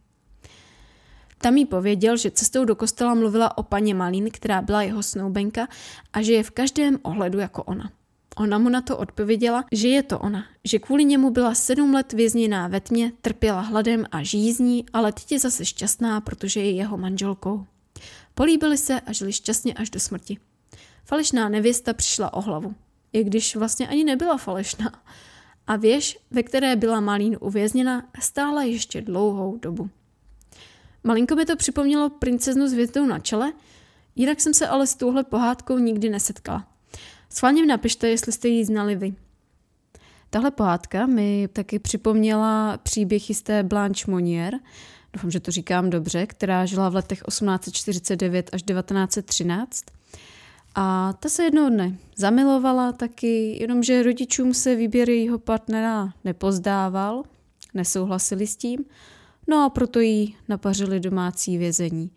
Tam 1.37 1.57
jí 1.57 1.65
pověděl, 1.65 2.17
že 2.17 2.31
cestou 2.31 2.65
do 2.65 2.75
kostela 2.75 3.13
mluvila 3.13 3.57
o 3.57 3.63
paně 3.63 3.93
Malín, 3.93 4.29
která 4.31 4.61
byla 4.61 4.83
jeho 4.83 5.03
snoubenka 5.03 5.67
a 6.13 6.21
že 6.21 6.33
je 6.33 6.43
v 6.43 6.51
každém 6.51 6.99
ohledu 7.01 7.39
jako 7.39 7.63
ona. 7.63 7.91
Ona 8.37 8.57
mu 8.57 8.69
na 8.69 8.81
to 8.81 8.97
odpověděla, 8.97 9.65
že 9.71 9.87
je 9.87 10.03
to 10.03 10.19
ona, 10.19 10.45
že 10.63 10.79
kvůli 10.79 11.05
němu 11.05 11.29
byla 11.29 11.55
sedm 11.55 11.93
let 11.93 12.13
vězněná 12.13 12.67
ve 12.67 12.81
tmě, 12.81 13.11
trpěla 13.21 13.61
hladem 13.61 14.05
a 14.11 14.23
žízní, 14.23 14.85
ale 14.93 15.11
teď 15.11 15.31
je 15.31 15.39
zase 15.39 15.65
šťastná, 15.65 16.21
protože 16.21 16.59
je 16.59 16.71
jeho 16.71 16.97
manželkou. 16.97 17.65
Políbili 18.33 18.77
se 18.77 19.01
a 19.01 19.11
žili 19.11 19.33
šťastně 19.33 19.73
až 19.73 19.89
do 19.89 19.99
smrti. 19.99 20.37
Falešná 21.05 21.49
nevěsta 21.49 21.93
přišla 21.93 22.33
o 22.33 22.41
hlavu, 22.41 22.75
i 23.13 23.23
když 23.23 23.55
vlastně 23.55 23.87
ani 23.87 24.03
nebyla 24.03 24.37
falešná 24.37 24.91
a 25.67 25.75
věž, 25.75 26.19
ve 26.32 26.43
které 26.43 26.75
byla 26.75 26.99
Malín 26.99 27.38
uvězněna, 27.41 28.10
stála 28.19 28.63
ještě 28.63 29.01
dlouhou 29.01 29.58
dobu. 29.58 29.89
Malinko 31.04 31.36
mi 31.36 31.45
to 31.45 31.56
připomnělo 31.56 32.10
princeznu 32.10 32.67
s 32.67 32.73
hvězdou 32.73 33.06
na 33.06 33.19
čele, 33.19 33.54
jinak 34.15 34.41
jsem 34.41 34.54
se 34.54 34.67
ale 34.67 34.88
s 34.88 34.95
touhle 34.95 35.23
pohádkou 35.23 35.78
nikdy 35.78 36.10
nesetkala. 36.10 36.67
Schválně 37.30 37.62
mi 37.62 37.67
napište, 37.67 38.10
jestli 38.10 38.32
jste 38.32 38.47
ji 38.47 38.65
znali 38.65 38.95
vy. 38.95 39.13
Tahle 40.30 40.51
pohádka 40.51 41.06
mi 41.06 41.47
taky 41.54 41.80
připomněla 41.80 42.78
příběh 42.78 43.30
jisté 43.30 43.63
Blanche 43.63 44.12
Monnier, 44.12 44.60
doufám, 45.13 45.32
že 45.32 45.39
to 45.39 45.51
říkám 45.51 45.89
dobře, 45.89 46.25
která 46.25 46.65
žila 46.65 46.89
v 46.89 46.95
letech 46.95 47.21
1849 47.28 48.49
až 48.54 48.63
1913 48.63 49.84
a 50.75 51.13
ta 51.13 51.29
se 51.29 51.43
jednoho 51.43 51.69
dne 51.69 51.97
zamilovala 52.15 52.91
taky, 52.91 53.57
jenomže 53.61 54.03
rodičům 54.03 54.53
se 54.53 54.75
výběr 54.75 55.09
jejího 55.09 55.39
partnera 55.39 56.13
nepozdával, 56.23 57.23
nesouhlasili 57.73 58.47
s 58.47 58.55
tím, 58.55 58.85
no 59.47 59.65
a 59.65 59.69
proto 59.69 59.99
jí 59.99 60.35
napařili 60.47 60.99
domácí 60.99 61.57
vězení. 61.57 62.11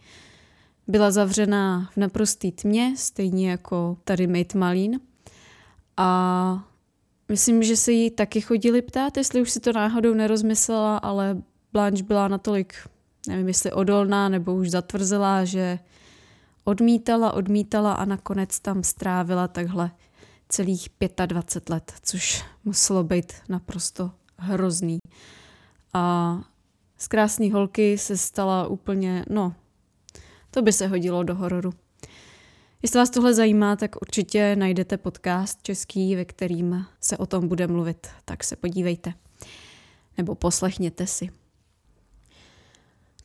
Byla 0.88 1.11
zavřená 1.11 1.90
v 1.92 1.97
naprostý 1.97 2.53
tmě, 2.53 2.94
stejně 2.97 3.51
jako 3.51 3.99
tady 4.05 4.27
Mate 4.27 4.59
Malín. 4.59 5.01
A 5.97 6.68
myslím, 7.29 7.62
že 7.62 7.77
se 7.77 7.92
jí 7.92 8.11
taky 8.11 8.40
chodili 8.40 8.83
ptát, 8.83 9.16
jestli 9.16 9.42
už 9.42 9.51
si 9.51 9.61
to 9.61 9.73
náhodou 9.73 10.14
nerozmyslela, 10.14 10.99
ale 10.99 11.42
Blanche 11.73 12.03
byla 12.03 12.29
natolik, 12.29 12.75
nevím, 13.29 13.49
jestli 13.49 13.73
odolná 13.73 14.29
nebo 14.29 14.55
už 14.55 14.71
zatvrzelá, 14.71 15.44
že 15.44 15.79
odmítala, 16.69 17.33
odmítala 17.33 17.93
a 17.93 18.05
nakonec 18.05 18.61
tam 18.61 18.85
strávila 18.85 19.49
takhle 19.49 19.91
celých 20.49 20.89
25 21.27 21.69
let, 21.75 21.93
což 22.03 22.45
muselo 22.65 23.05
být 23.05 23.33
naprosto 23.49 24.11
hrozný. 24.37 24.99
A 25.95 26.35
z 26.99 27.09
krásné 27.09 27.53
holky 27.53 27.99
se 27.99 28.17
stala 28.17 28.67
úplně, 28.67 29.25
no, 29.31 29.55
to 30.51 30.63
by 30.63 30.73
se 30.73 30.87
hodilo 30.87 31.23
do 31.23 31.35
hororu. 31.35 31.73
Jestli 32.83 32.99
vás 32.99 33.11
tohle 33.11 33.35
zajímá, 33.35 33.77
tak 33.77 33.97
určitě 34.03 34.57
najdete 34.57 34.97
podcast 34.97 35.63
český, 35.63 36.17
ve 36.17 36.25
kterým 36.25 36.87
se 37.01 37.17
o 37.17 37.27
tom 37.27 37.49
bude 37.49 37.67
mluvit, 37.67 38.07
tak 38.25 38.45
se 38.45 38.57
podívejte. 38.57 39.13
Nebo 40.19 40.35
poslechněte 40.35 41.07
si. 41.07 41.29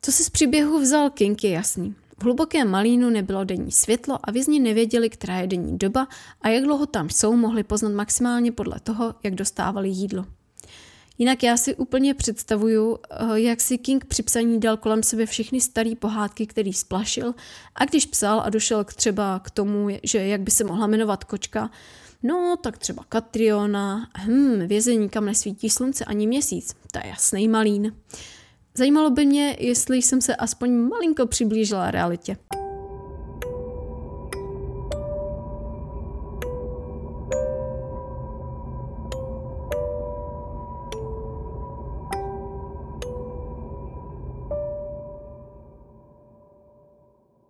Co 0.02 0.12
si 0.12 0.24
z 0.24 0.30
příběhu 0.30 0.80
vzal 0.80 1.10
King 1.10 1.44
je 1.44 1.50
jasný. 1.50 1.96
V 2.24 2.26
hlubokém 2.26 2.70
malínu 2.70 3.10
nebylo 3.10 3.44
denní 3.44 3.72
světlo 3.72 4.20
a 4.24 4.32
vězni 4.32 4.60
nevěděli, 4.60 5.10
která 5.10 5.38
je 5.38 5.48
denní 5.48 5.78
doba 5.78 6.08
a 6.42 6.50
jak 6.50 6.64
dlouho 6.64 6.86
tam 6.86 7.10
jsou, 7.10 7.36
mohli 7.36 7.64
poznat 7.64 7.92
maximálně 7.92 8.52
podle 8.52 8.80
toho, 8.80 9.16
jak 9.24 9.36
dostávali 9.36 9.90
jídlo. 9.90 10.26
Jinak 11.18 11.44
já 11.44 11.58
si 11.58 11.76
úplně 11.76 12.14
představuju, 12.14 12.98
eh, 13.12 13.40
jak 13.40 13.62
si 13.62 13.78
King 13.78 14.06
při 14.06 14.24
psaní 14.24 14.60
dal 14.60 14.78
kolem 14.78 15.04
sebe 15.04 15.26
všechny 15.26 15.62
staré 15.62 15.94
pohádky, 16.00 16.48
který 16.48 16.74
splašil 16.74 17.34
a 17.76 17.86
když 17.86 18.06
psal 18.06 18.42
a 18.46 18.50
došel 18.50 18.84
k 18.84 18.94
třeba 18.94 19.40
k 19.40 19.52
tomu, 19.52 19.88
že 20.04 20.28
jak 20.28 20.42
by 20.42 20.52
se 20.52 20.64
mohla 20.64 20.88
jmenovat 20.88 21.24
kočka, 21.24 21.70
no 22.24 22.58
tak 22.62 22.78
třeba 22.78 23.04
Katriona, 23.10 24.10
hm, 24.18 24.68
vězení, 24.68 25.10
kam 25.10 25.26
nesvítí 25.26 25.70
slunce 25.70 26.06
ani 26.06 26.28
měsíc, 26.28 26.76
to 26.92 27.00
je 27.04 27.08
jasný 27.08 27.48
malín. 27.48 27.94
Zajímalo 28.78 29.10
by 29.10 29.26
mě, 29.26 29.58
jestli 29.60 29.98
jsem 29.98 30.22
se 30.22 30.36
aspoň 30.36 30.72
malinko 30.72 31.28
přiblížila 31.28 31.92
realitě. 31.92 32.38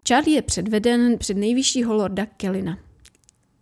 Charlie 0.07 0.37
je 0.37 0.41
předveden 0.41 1.17
před 1.17 1.37
nejvyššího 1.37 1.93
lorda 1.93 2.25
Kelina. 2.25 2.77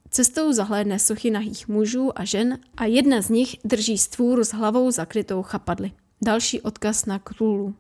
Cestou 0.10 0.54
zahlédne 0.54 1.00
sochy 1.00 1.32
nahých 1.32 1.68
mužů 1.68 2.20
a 2.20 2.26
žen 2.26 2.60
a 2.78 2.86
jedna 2.86 3.22
z 3.22 3.30
nich 3.30 3.56
drží 3.66 3.98
stvůr 3.98 4.44
s 4.44 4.54
hlavou 4.54 4.92
zakrytou 4.92 5.44
chapadly. 5.44 5.92
Další 6.24 6.62
odkaz 6.62 7.06
na 7.06 7.20
Cthulhu. 7.20 7.76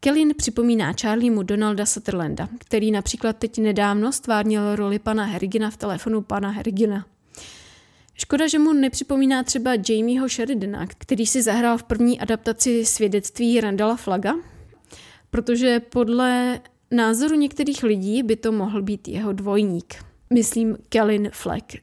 Kellyn 0.00 0.34
připomíná 0.36 0.92
Charliemu 1.00 1.42
Donalda 1.42 1.86
Sutherlanda, 1.86 2.48
který 2.58 2.90
například 2.90 3.36
teď 3.36 3.58
nedávno 3.58 4.12
stvárnil 4.12 4.76
roli 4.76 4.98
pana 4.98 5.24
Hergina 5.24 5.70
v 5.70 5.76
telefonu 5.76 6.22
pana 6.22 6.50
Hergina. 6.50 7.06
Škoda, 8.14 8.48
že 8.48 8.58
mu 8.58 8.72
nepřipomíná 8.72 9.42
třeba 9.42 9.70
Jamieho 9.88 10.28
Sheridana, 10.28 10.86
který 10.86 11.26
si 11.26 11.42
zahrál 11.42 11.78
v 11.78 11.82
první 11.82 12.20
adaptaci 12.20 12.86
svědectví 12.86 13.60
Randala 13.60 13.96
Flaga, 13.96 14.34
protože 15.30 15.80
podle 15.80 16.60
názoru 16.90 17.34
některých 17.34 17.82
lidí 17.82 18.22
by 18.22 18.36
to 18.36 18.52
mohl 18.52 18.82
být 18.82 19.08
jeho 19.08 19.32
dvojník. 19.32 19.94
Myslím 20.30 20.76
Kellyn 20.88 21.30
Fleck, 21.32 21.76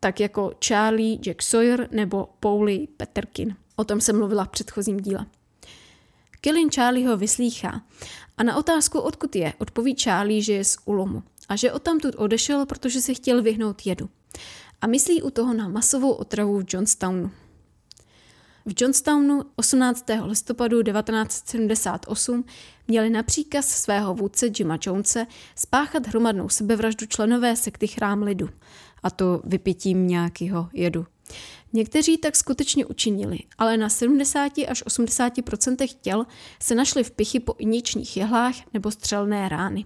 tak 0.00 0.20
jako 0.20 0.52
Charlie 0.66 1.18
Jack 1.22 1.42
Sawyer 1.42 1.88
nebo 1.90 2.28
Paulie 2.40 2.86
Peterkin. 2.96 3.56
O 3.76 3.84
tom 3.84 4.00
jsem 4.00 4.18
mluvila 4.18 4.44
v 4.44 4.48
předchozím 4.48 5.00
díle. 5.00 5.26
Killin 6.40 6.70
Charlieho 6.70 7.16
vyslýchá 7.16 7.82
a 8.38 8.42
na 8.42 8.56
otázku, 8.56 9.00
odkud 9.00 9.36
je, 9.36 9.52
odpoví 9.58 9.96
Charlie, 10.02 10.42
že 10.42 10.52
je 10.52 10.64
z 10.64 10.76
Ulomu 10.84 11.22
a 11.48 11.56
že 11.56 11.72
odtamtud 11.72 12.14
odešel, 12.18 12.66
protože 12.66 13.00
se 13.00 13.14
chtěl 13.14 13.42
vyhnout 13.42 13.86
jedu. 13.86 14.08
A 14.80 14.86
myslí 14.86 15.22
u 15.22 15.30
toho 15.30 15.54
na 15.54 15.68
masovou 15.68 16.10
otravu 16.10 16.58
v 16.60 16.64
Johnstownu. 16.68 17.30
V 18.66 18.72
Johnstownu 18.80 19.42
18. 19.56 20.04
listopadu 20.24 20.82
1978 20.82 22.44
měli 22.88 23.10
na 23.10 23.22
příkaz 23.22 23.68
svého 23.68 24.14
vůdce 24.14 24.46
Jima 24.58 24.78
Jonese 24.86 25.26
spáchat 25.56 26.06
hromadnou 26.06 26.48
sebevraždu 26.48 27.06
členové 27.06 27.56
sekty 27.56 27.86
Chrám 27.86 28.22
lidu, 28.22 28.48
a 29.02 29.10
to 29.10 29.42
vypitím 29.44 30.06
nějakého 30.06 30.68
jedu. 30.72 31.06
Někteří 31.72 32.18
tak 32.18 32.36
skutečně 32.36 32.86
učinili, 32.86 33.38
ale 33.58 33.76
na 33.76 33.88
70 33.88 34.52
až 34.68 34.84
80% 34.84 35.88
těl 36.00 36.26
se 36.62 36.74
našly 36.74 37.04
v 37.04 37.10
pichy 37.10 37.40
po 37.40 37.54
iničních 37.58 38.16
jehlách 38.16 38.54
nebo 38.74 38.90
střelné 38.90 39.48
rány. 39.48 39.84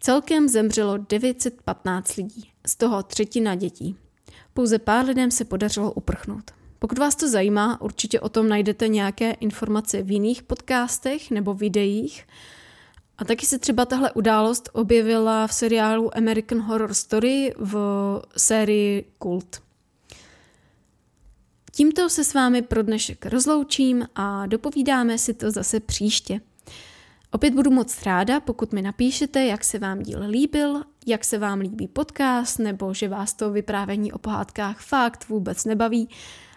Celkem 0.00 0.48
zemřelo 0.48 0.96
915 0.96 2.16
lidí, 2.16 2.50
z 2.66 2.76
toho 2.76 3.02
třetina 3.02 3.54
dětí. 3.54 3.96
Pouze 4.54 4.78
pár 4.78 5.06
lidem 5.06 5.30
se 5.30 5.44
podařilo 5.44 5.92
uprchnout. 5.92 6.50
Pokud 6.78 6.98
vás 6.98 7.16
to 7.16 7.28
zajímá, 7.28 7.80
určitě 7.80 8.20
o 8.20 8.28
tom 8.28 8.48
najdete 8.48 8.88
nějaké 8.88 9.30
informace 9.30 10.02
v 10.02 10.10
jiných 10.10 10.42
podcastech 10.42 11.30
nebo 11.30 11.54
videích. 11.54 12.26
A 13.18 13.24
taky 13.24 13.46
se 13.46 13.58
třeba 13.58 13.84
tahle 13.84 14.12
událost 14.12 14.68
objevila 14.72 15.46
v 15.46 15.52
seriálu 15.52 16.16
American 16.16 16.60
Horror 16.60 16.94
Story 16.94 17.54
v 17.58 17.74
sérii 18.36 19.04
Kult. 19.18 19.65
Tímto 21.76 22.08
se 22.08 22.24
s 22.24 22.34
vámi 22.34 22.62
pro 22.62 22.82
dnešek 22.82 23.26
rozloučím 23.26 24.08
a 24.14 24.46
dopovídáme 24.46 25.18
si 25.18 25.34
to 25.34 25.50
zase 25.50 25.80
příště. 25.80 26.40
Opět 27.30 27.54
budu 27.54 27.70
moc 27.70 28.02
ráda, 28.02 28.40
pokud 28.40 28.72
mi 28.72 28.82
napíšete, 28.82 29.44
jak 29.44 29.64
se 29.64 29.78
vám 29.78 30.02
díl 30.02 30.20
líbil, 30.28 30.82
jak 31.06 31.24
se 31.24 31.38
vám 31.38 31.60
líbí 31.60 31.88
podcast, 31.88 32.58
nebo 32.58 32.94
že 32.94 33.08
vás 33.08 33.34
to 33.34 33.50
vyprávění 33.50 34.12
o 34.12 34.18
pohádkách 34.18 34.80
fakt 34.80 35.28
vůbec 35.28 35.64
nebaví. 35.64 36.08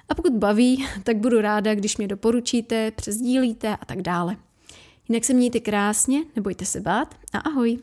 A 0.10 0.16
pokud 0.16 0.34
baví, 0.34 0.86
tak 1.04 1.18
budu 1.18 1.42
ráda, 1.42 1.76
když 1.76 1.98
mě 1.98 2.08
doporučíte, 2.08 2.92
přezdílíte 2.92 3.76
a 3.82 3.86
tak 3.86 4.02
dále. 4.02 4.38
Jinak 5.10 5.26
se 5.26 5.34
mějte 5.34 5.60
krásně, 5.60 6.24
nebojte 6.36 6.66
se 6.66 6.82
bát 6.82 7.16
a 7.34 7.40
ahoj. 7.40 7.80